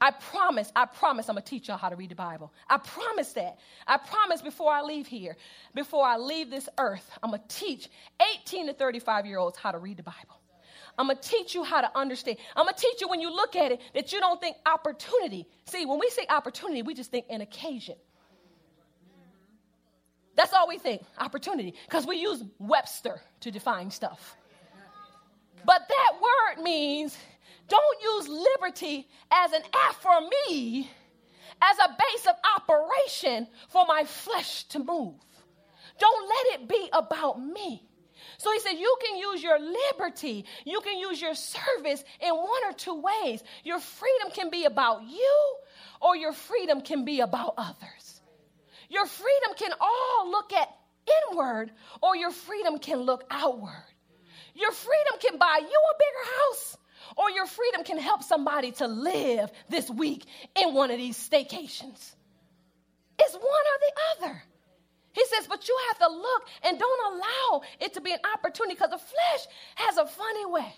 I 0.00 0.12
promise, 0.12 0.70
I 0.76 0.84
promise 0.84 1.28
I'm 1.28 1.34
to 1.34 1.42
teach 1.42 1.66
y'all 1.66 1.76
how 1.76 1.88
to 1.88 1.96
read 1.96 2.10
the 2.10 2.14
Bible. 2.14 2.52
I 2.70 2.76
promise 2.78 3.32
that. 3.32 3.58
I 3.88 3.96
promise 3.96 4.40
before 4.40 4.72
I 4.72 4.82
leave 4.82 5.08
here, 5.08 5.36
before 5.74 6.04
I 6.06 6.18
leave 6.18 6.48
this 6.48 6.68
earth, 6.78 7.10
I'm 7.24 7.32
to 7.32 7.40
teach 7.48 7.88
18 8.44 8.68
to 8.68 8.74
35 8.74 9.26
year 9.26 9.38
olds 9.38 9.58
how 9.58 9.72
to 9.72 9.78
read 9.78 9.96
the 9.96 10.04
Bible. 10.04 10.38
I'm 10.96 11.08
to 11.08 11.16
teach 11.16 11.56
you 11.56 11.64
how 11.64 11.80
to 11.80 11.90
understand. 11.98 12.38
I'm 12.54 12.68
to 12.68 12.74
teach 12.74 13.00
you 13.00 13.08
when 13.08 13.20
you 13.20 13.34
look 13.34 13.56
at 13.56 13.72
it 13.72 13.80
that 13.94 14.12
you 14.12 14.20
don't 14.20 14.40
think 14.40 14.56
opportunity. 14.64 15.46
See, 15.66 15.86
when 15.86 15.98
we 15.98 16.08
say 16.10 16.26
opportunity, 16.28 16.82
we 16.82 16.94
just 16.94 17.10
think 17.10 17.26
an 17.30 17.40
occasion. 17.40 17.96
That's 20.38 20.52
all 20.52 20.68
we 20.68 20.78
think, 20.78 21.02
opportunity, 21.18 21.74
because 21.86 22.06
we 22.06 22.16
use 22.16 22.44
Webster 22.60 23.20
to 23.40 23.50
define 23.50 23.90
stuff. 23.90 24.36
But 25.66 25.82
that 25.88 26.12
word 26.22 26.62
means 26.62 27.18
don't 27.66 28.02
use 28.02 28.28
liberty 28.28 29.08
as 29.32 29.52
an 29.52 29.62
for 30.00 30.20
me, 30.46 30.88
as 31.60 31.76
a 31.78 31.88
base 31.88 32.26
of 32.28 32.36
operation 32.56 33.48
for 33.68 33.84
my 33.88 34.04
flesh 34.04 34.62
to 34.68 34.78
move. 34.78 35.14
Don't 35.98 36.28
let 36.28 36.60
it 36.60 36.68
be 36.68 36.88
about 36.92 37.44
me. 37.44 37.82
So 38.36 38.52
he 38.52 38.60
said, 38.60 38.74
You 38.74 38.96
can 39.04 39.18
use 39.18 39.42
your 39.42 39.58
liberty, 39.58 40.44
you 40.64 40.80
can 40.82 40.98
use 40.98 41.20
your 41.20 41.34
service 41.34 42.04
in 42.20 42.32
one 42.32 42.64
or 42.64 42.72
two 42.74 43.02
ways. 43.02 43.42
Your 43.64 43.80
freedom 43.80 44.30
can 44.32 44.50
be 44.50 44.66
about 44.66 45.02
you, 45.02 45.56
or 46.00 46.16
your 46.16 46.32
freedom 46.32 46.80
can 46.80 47.04
be 47.04 47.22
about 47.22 47.54
others. 47.58 48.17
Your 48.88 49.06
freedom 49.06 49.52
can 49.56 49.72
all 49.80 50.30
look 50.30 50.52
at 50.52 50.68
inward, 51.30 51.70
or 52.02 52.16
your 52.16 52.30
freedom 52.30 52.78
can 52.78 53.00
look 53.00 53.24
outward. 53.30 53.84
Your 54.54 54.72
freedom 54.72 55.14
can 55.20 55.38
buy 55.38 55.58
you 55.60 55.66
a 55.66 55.94
bigger 55.98 56.30
house, 56.38 56.76
or 57.16 57.30
your 57.30 57.46
freedom 57.46 57.84
can 57.84 57.98
help 57.98 58.22
somebody 58.22 58.72
to 58.72 58.86
live 58.86 59.50
this 59.68 59.88
week 59.88 60.24
in 60.54 60.74
one 60.74 60.90
of 60.90 60.98
these 60.98 61.16
staycations. 61.16 62.14
It's 63.20 63.34
one 63.34 63.42
or 63.42 63.78
the 63.80 64.26
other. 64.26 64.42
He 65.12 65.24
says, 65.26 65.46
but 65.48 65.66
you 65.66 65.76
have 65.88 65.98
to 65.98 66.08
look 66.08 66.48
and 66.62 66.78
don't 66.78 67.14
allow 67.14 67.62
it 67.80 67.94
to 67.94 68.00
be 68.00 68.12
an 68.12 68.20
opportunity 68.34 68.74
because 68.74 68.90
the 68.90 68.98
flesh 68.98 69.46
has 69.74 69.96
a 69.96 70.06
funny 70.06 70.46
way. 70.46 70.72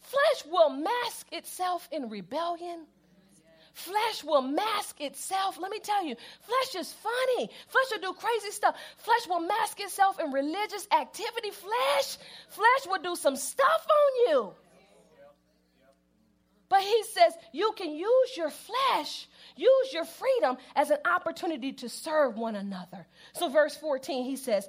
Flesh 0.00 0.50
will 0.50 0.70
mask 0.70 1.26
itself 1.32 1.88
in 1.92 2.08
rebellion. 2.08 2.86
Flesh 3.74 4.22
will 4.22 4.42
mask 4.42 5.00
itself. 5.00 5.58
Let 5.60 5.70
me 5.70 5.80
tell 5.80 6.04
you, 6.04 6.14
flesh 6.42 6.80
is 6.80 6.92
funny. 6.92 7.50
Flesh 7.66 7.84
will 7.90 8.12
do 8.12 8.18
crazy 8.18 8.52
stuff. 8.52 8.76
Flesh 8.98 9.28
will 9.28 9.40
mask 9.40 9.80
itself 9.80 10.20
in 10.20 10.30
religious 10.30 10.86
activity. 10.96 11.50
Flesh, 11.50 12.16
flesh 12.50 12.86
will 12.86 13.02
do 13.02 13.16
some 13.16 13.34
stuff 13.34 13.86
on 13.90 14.30
you. 14.30 14.52
But 16.68 16.82
he 16.82 17.02
says 17.12 17.34
you 17.52 17.72
can 17.76 17.90
use 17.90 18.36
your 18.36 18.50
flesh, 18.50 19.28
use 19.56 19.92
your 19.92 20.04
freedom 20.04 20.56
as 20.76 20.90
an 20.90 20.98
opportunity 21.04 21.72
to 21.72 21.88
serve 21.88 22.36
one 22.36 22.54
another. 22.54 23.06
So, 23.34 23.48
verse 23.48 23.76
14, 23.76 24.24
he 24.24 24.36
says, 24.36 24.68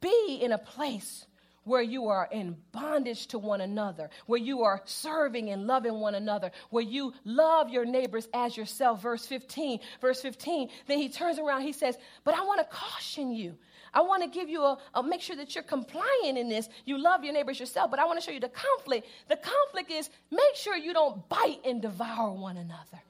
Be 0.00 0.40
in 0.42 0.50
a 0.50 0.58
place 0.58 1.26
where 1.64 1.82
you 1.82 2.08
are 2.08 2.28
in 2.30 2.56
bondage 2.72 3.26
to 3.28 3.38
one 3.38 3.60
another, 3.60 4.10
where 4.26 4.40
you 4.40 4.62
are 4.62 4.82
serving 4.84 5.50
and 5.50 5.66
loving 5.66 5.94
one 5.94 6.14
another, 6.14 6.50
where 6.70 6.82
you 6.82 7.12
love 7.24 7.70
your 7.70 7.84
neighbors 7.84 8.28
as 8.34 8.56
yourself. 8.56 9.02
Verse 9.02 9.26
15, 9.26 9.80
verse 10.00 10.20
15, 10.20 10.68
then 10.86 10.98
he 10.98 11.08
turns 11.08 11.38
around, 11.38 11.62
he 11.62 11.72
says, 11.72 11.96
But 12.24 12.34
I 12.34 12.44
want 12.44 12.60
to 12.60 12.76
caution 12.76 13.32
you. 13.32 13.56
I 13.94 14.00
want 14.00 14.22
to 14.22 14.28
give 14.28 14.48
you 14.48 14.62
a, 14.62 14.78
a, 14.94 15.02
make 15.02 15.20
sure 15.20 15.36
that 15.36 15.54
you're 15.54 15.64
compliant 15.64 16.38
in 16.38 16.48
this. 16.48 16.68
You 16.86 16.98
love 16.98 17.24
your 17.24 17.34
neighbors 17.34 17.60
yourself, 17.60 17.90
but 17.90 18.00
I 18.00 18.06
want 18.06 18.18
to 18.18 18.24
show 18.24 18.32
you 18.32 18.40
the 18.40 18.48
conflict. 18.48 19.06
The 19.28 19.36
conflict 19.36 19.90
is 19.90 20.08
make 20.30 20.54
sure 20.54 20.76
you 20.76 20.94
don't 20.94 21.28
bite 21.28 21.60
and 21.64 21.82
devour 21.82 22.32
one 22.32 22.56
another. 22.56 23.02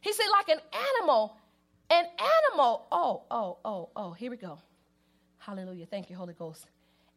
He 0.00 0.12
said, 0.12 0.26
like 0.32 0.48
an 0.48 0.60
animal, 0.98 1.36
an 1.88 2.04
animal, 2.50 2.86
oh, 2.90 3.22
oh, 3.30 3.58
oh, 3.64 3.88
oh, 3.94 4.12
here 4.12 4.30
we 4.30 4.36
go. 4.36 4.58
Hallelujah. 5.38 5.86
Thank 5.86 6.10
you, 6.10 6.16
Holy 6.16 6.34
Ghost. 6.34 6.66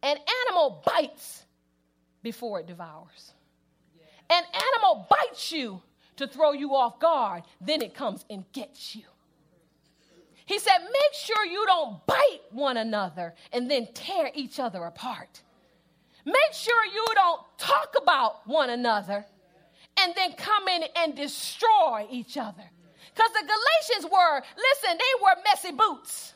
An 0.01 0.17
animal 0.45 0.83
bites 0.85 1.45
before 2.23 2.59
it 2.59 2.67
devours. 2.67 3.33
An 4.29 4.43
animal 4.53 5.07
bites 5.09 5.51
you 5.51 5.81
to 6.17 6.27
throw 6.27 6.51
you 6.51 6.75
off 6.75 6.99
guard, 6.99 7.43
then 7.61 7.81
it 7.81 7.93
comes 7.93 8.25
and 8.29 8.43
gets 8.51 8.95
you. 8.95 9.03
He 10.45 10.59
said, 10.59 10.79
make 10.81 11.13
sure 11.13 11.45
you 11.45 11.63
don't 11.65 12.05
bite 12.07 12.41
one 12.51 12.77
another 12.77 13.35
and 13.53 13.69
then 13.69 13.87
tear 13.93 14.31
each 14.33 14.59
other 14.59 14.83
apart. 14.83 15.41
Make 16.25 16.53
sure 16.53 16.85
you 16.85 17.05
don't 17.13 17.41
talk 17.57 17.93
about 18.01 18.47
one 18.47 18.69
another 18.69 19.25
and 19.97 20.13
then 20.15 20.33
come 20.33 20.67
in 20.67 20.83
and 20.95 21.15
destroy 21.15 22.07
each 22.09 22.37
other. 22.37 22.63
Because 23.13 23.31
the 23.31 23.47
Galatians 23.47 24.11
were, 24.11 24.41
listen, 24.57 24.97
they 24.97 25.23
were 25.23 25.35
messy 25.45 25.71
boots. 25.71 26.33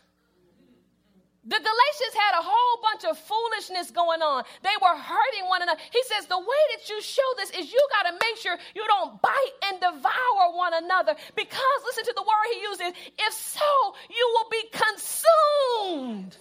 The 1.45 1.59
Galatians 1.59 2.15
had 2.15 2.39
a 2.39 2.43
whole 2.43 2.81
bunch 2.81 3.03
of 3.03 3.17
foolishness 3.19 3.91
going 3.91 4.21
on. 4.21 4.45
They 4.63 4.77
were 4.81 4.95
hurting 4.95 5.49
one 5.49 5.61
another. 5.61 5.79
He 5.91 6.01
says, 6.07 6.25
The 6.25 6.39
way 6.39 6.63
that 6.71 6.87
you 6.87 7.01
show 7.01 7.29
this 7.35 7.51
is 7.51 7.71
you 7.71 7.87
got 7.91 8.09
to 8.09 8.13
make 8.15 8.37
sure 8.37 8.57
you 8.73 8.85
don't 8.87 9.21
bite 9.21 9.55
and 9.67 9.79
devour 9.81 10.55
one 10.55 10.73
another. 10.73 11.15
Because, 11.35 11.79
listen 11.85 12.05
to 12.05 12.13
the 12.15 12.23
word 12.23 12.47
he 12.53 12.61
uses, 12.61 13.03
if 13.19 13.33
so, 13.33 13.95
you 14.09 14.25
will 14.33 14.49
be 14.49 14.63
consumed 14.71 16.37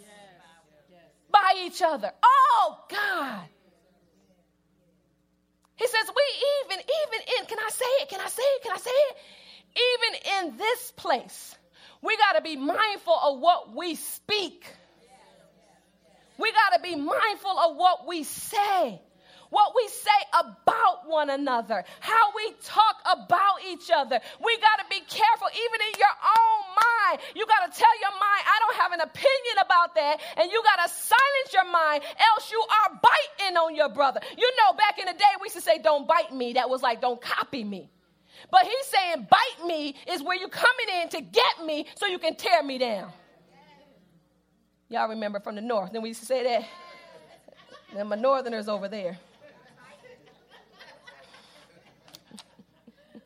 by 1.32 1.55
each 1.66 1.82
other. 1.82 2.12
Oh, 2.22 2.78
God. 2.88 3.42
He 5.74 5.86
says, 5.88 6.07
We 6.14 6.22
even, 6.62 6.78
even 6.78 7.20
in, 7.40 7.46
can 7.46 7.59
I 7.59 7.70
say 7.70 7.90
it? 8.03 8.09
Can 8.09 8.20
I 8.20 8.28
say 8.28 8.42
it? 8.42 8.62
Can 8.62 8.72
I 8.72 8.78
say 8.78 8.90
it? 8.90 9.16
Even 9.74 10.53
in 10.53 10.57
this 10.59 10.92
place, 10.92 11.57
we 12.03 12.16
got 12.18 12.34
to 12.34 12.40
be 12.40 12.55
mindful 12.55 13.18
of 13.20 13.40
what 13.40 13.74
we 13.74 13.96
speak. 13.96 14.64
We 16.39 16.53
got 16.53 16.76
to 16.76 16.83
be 16.83 16.97
mindful 16.97 17.59
of 17.59 17.76
what 17.76 18.07
we 18.07 18.24
say, 18.24 19.01
what 19.51 19.74
we 19.76 19.89
say 19.89 20.20
about 20.33 21.07
one 21.07 21.30
another, 21.30 21.85
how 22.01 22.33
we 22.35 22.55
talk 22.64 22.97
about 23.05 23.64
each 23.68 23.91
other. 23.95 24.18
We 24.43 24.59
got 24.59 24.83
to 24.83 24.87
be 24.89 25.01
careful, 25.01 25.49
even 25.53 25.80
in 25.93 25.99
your 25.99 26.16
own 26.24 26.61
mind. 26.72 27.20
You 27.37 27.47
got 27.47 27.70
to 27.70 27.78
tell 27.78 28.01
your 28.01 28.12
mind, 28.12 28.43
I 28.49 28.59
don't 28.61 28.76
have 28.80 28.93
an 28.93 29.01
opinion 29.01 29.57
about 29.64 29.95
that. 29.97 30.20
And 30.39 30.51
you 30.51 30.62
got 30.62 30.87
to 30.87 30.93
silence 30.93 31.53
your 31.53 31.70
mind, 31.70 32.03
else 32.35 32.51
you 32.51 32.61
are 32.62 33.01
biting 33.03 33.57
on 33.57 33.76
your 33.76 33.91
brother. 33.91 34.20
You 34.37 34.51
know, 34.57 34.72
back 34.72 34.99
in 34.99 35.07
the 35.07 35.12
day, 35.12 35.33
we 35.41 35.47
used 35.47 35.57
to 35.57 35.62
say, 35.62 35.78
Don't 35.78 36.09
bite 36.09 36.33
me. 36.33 36.55
That 36.55 36.70
was 36.70 36.83
like, 36.83 37.01
Don't 37.01 37.20
copy 37.20 37.62
me. 37.62 37.91
But 38.51 38.64
he's 38.64 38.87
saying, 38.87 39.28
Bite 39.30 39.66
me 39.66 39.95
is 40.09 40.22
where 40.22 40.37
you're 40.37 40.49
coming 40.49 41.03
in 41.03 41.09
to 41.11 41.20
get 41.20 41.64
me 41.64 41.87
so 41.97 42.07
you 42.07 42.18
can 42.18 42.37
tear 42.37 42.62
me 42.62 42.78
down. 42.78 43.12
Y'all 44.93 45.09
remember 45.09 45.40
from 45.40 45.55
the 45.55 45.62
north. 45.62 45.90
Then 45.90 46.03
we 46.03 46.11
used 46.11 46.20
to 46.20 46.26
say 46.26 46.45
that. 46.45 46.68
Then 47.95 48.09
my 48.09 48.16
northerners 48.16 48.68
over 48.68 48.88
there. 48.88 49.18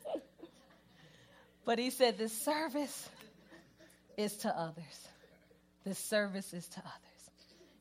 but 1.65 1.77
he 1.77 1.89
said, 1.89 2.17
This 2.17 2.31
service 2.31 3.09
is 4.15 4.37
to 4.37 4.57
others. 4.57 5.09
This 5.83 5.99
service 5.99 6.53
is 6.53 6.69
to 6.69 6.79
others. 6.79 7.31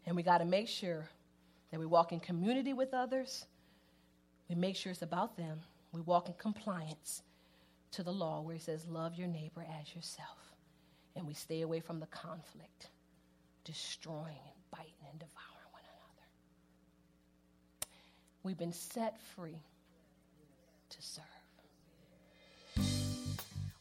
And 0.04 0.16
we 0.16 0.24
got 0.24 0.38
to 0.38 0.44
make 0.44 0.66
sure 0.66 1.08
that 1.70 1.78
we 1.78 1.86
walk 1.86 2.10
in 2.10 2.18
community 2.18 2.72
with 2.72 2.92
others. 2.92 3.46
We 4.48 4.56
make 4.56 4.74
sure 4.74 4.90
it's 4.90 5.02
about 5.02 5.36
them. 5.36 5.60
We 5.92 6.00
walk 6.00 6.26
in 6.26 6.34
compliance 6.34 7.22
to 7.92 8.02
the 8.02 8.12
law 8.12 8.40
where 8.40 8.54
he 8.54 8.60
says, 8.60 8.84
Love 8.88 9.14
your 9.14 9.28
neighbor 9.28 9.64
as 9.80 9.94
yourself. 9.94 10.38
And 11.14 11.24
we 11.24 11.34
stay 11.34 11.60
away 11.60 11.78
from 11.78 12.00
the 12.00 12.06
conflict 12.06 12.88
destroying 13.66 14.38
and 14.46 14.70
biting 14.70 14.94
and 15.10 15.18
devouring 15.18 15.70
one 15.72 15.82
another. 15.82 16.28
We've 18.44 18.56
been 18.56 18.72
set 18.72 19.20
free 19.20 19.60
to 20.88 21.02
serve. 21.02 21.24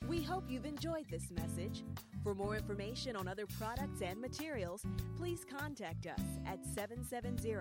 We 0.08 0.24
hope 0.24 0.44
you've 0.50 0.66
enjoyed 0.66 1.06
this 1.10 1.30
message. 1.32 1.84
For 2.24 2.34
more 2.34 2.56
information 2.56 3.16
on 3.16 3.28
other 3.28 3.46
products 3.60 4.02
and 4.02 4.20
materials, 4.20 4.84
please 5.18 5.46
contact 5.46 6.08
us 6.08 6.22
at 6.48 6.66
770 6.66 7.54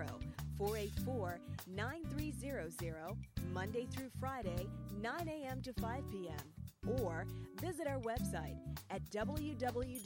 484 0.57 1.39
9300, 1.75 3.15
Monday 3.53 3.85
through 3.91 4.09
Friday, 4.19 4.67
9 4.99 5.27
a.m. 5.27 5.61
to 5.61 5.73
5 5.73 6.03
p.m 6.11 6.64
or 7.01 7.25
visit 7.61 7.87
our 7.87 7.99
website 7.99 8.57
at 8.89 9.03
www.newcov.org. 9.11 10.05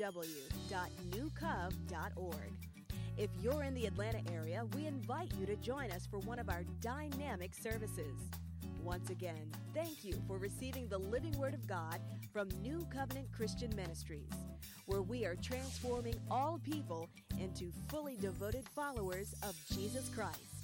If 3.18 3.30
you're 3.42 3.64
in 3.64 3.74
the 3.74 3.86
Atlanta 3.86 4.22
area, 4.32 4.64
we 4.76 4.86
invite 4.86 5.34
you 5.38 5.46
to 5.46 5.58
join 5.58 5.92
us 5.92 6.08
for 6.10 6.20
one 6.20 6.40
of 6.40 6.50
our 6.50 6.64
dynamic 6.80 7.54
services. 7.54 8.16
Once 8.82 9.10
again, 9.10 9.52
thank 9.74 10.06
you 10.06 10.14
for 10.26 10.38
receiving 10.38 10.88
the 10.88 10.98
living 10.98 11.38
word 11.38 11.54
of 11.54 11.68
God 11.68 12.00
from 12.32 12.48
New 12.62 12.88
Covenant 12.94 13.28
Christian 13.36 13.76
Ministries, 13.76 14.32
where 14.86 15.02
we 15.02 15.26
are 15.26 15.36
transforming 15.36 16.16
all 16.32 16.60
people 16.64 17.10
into 17.40 17.72
fully 17.90 18.16
devoted 18.16 18.64
followers 18.74 19.36
of 19.44 19.54
Jesus 19.76 20.10
Christ. 20.16 20.59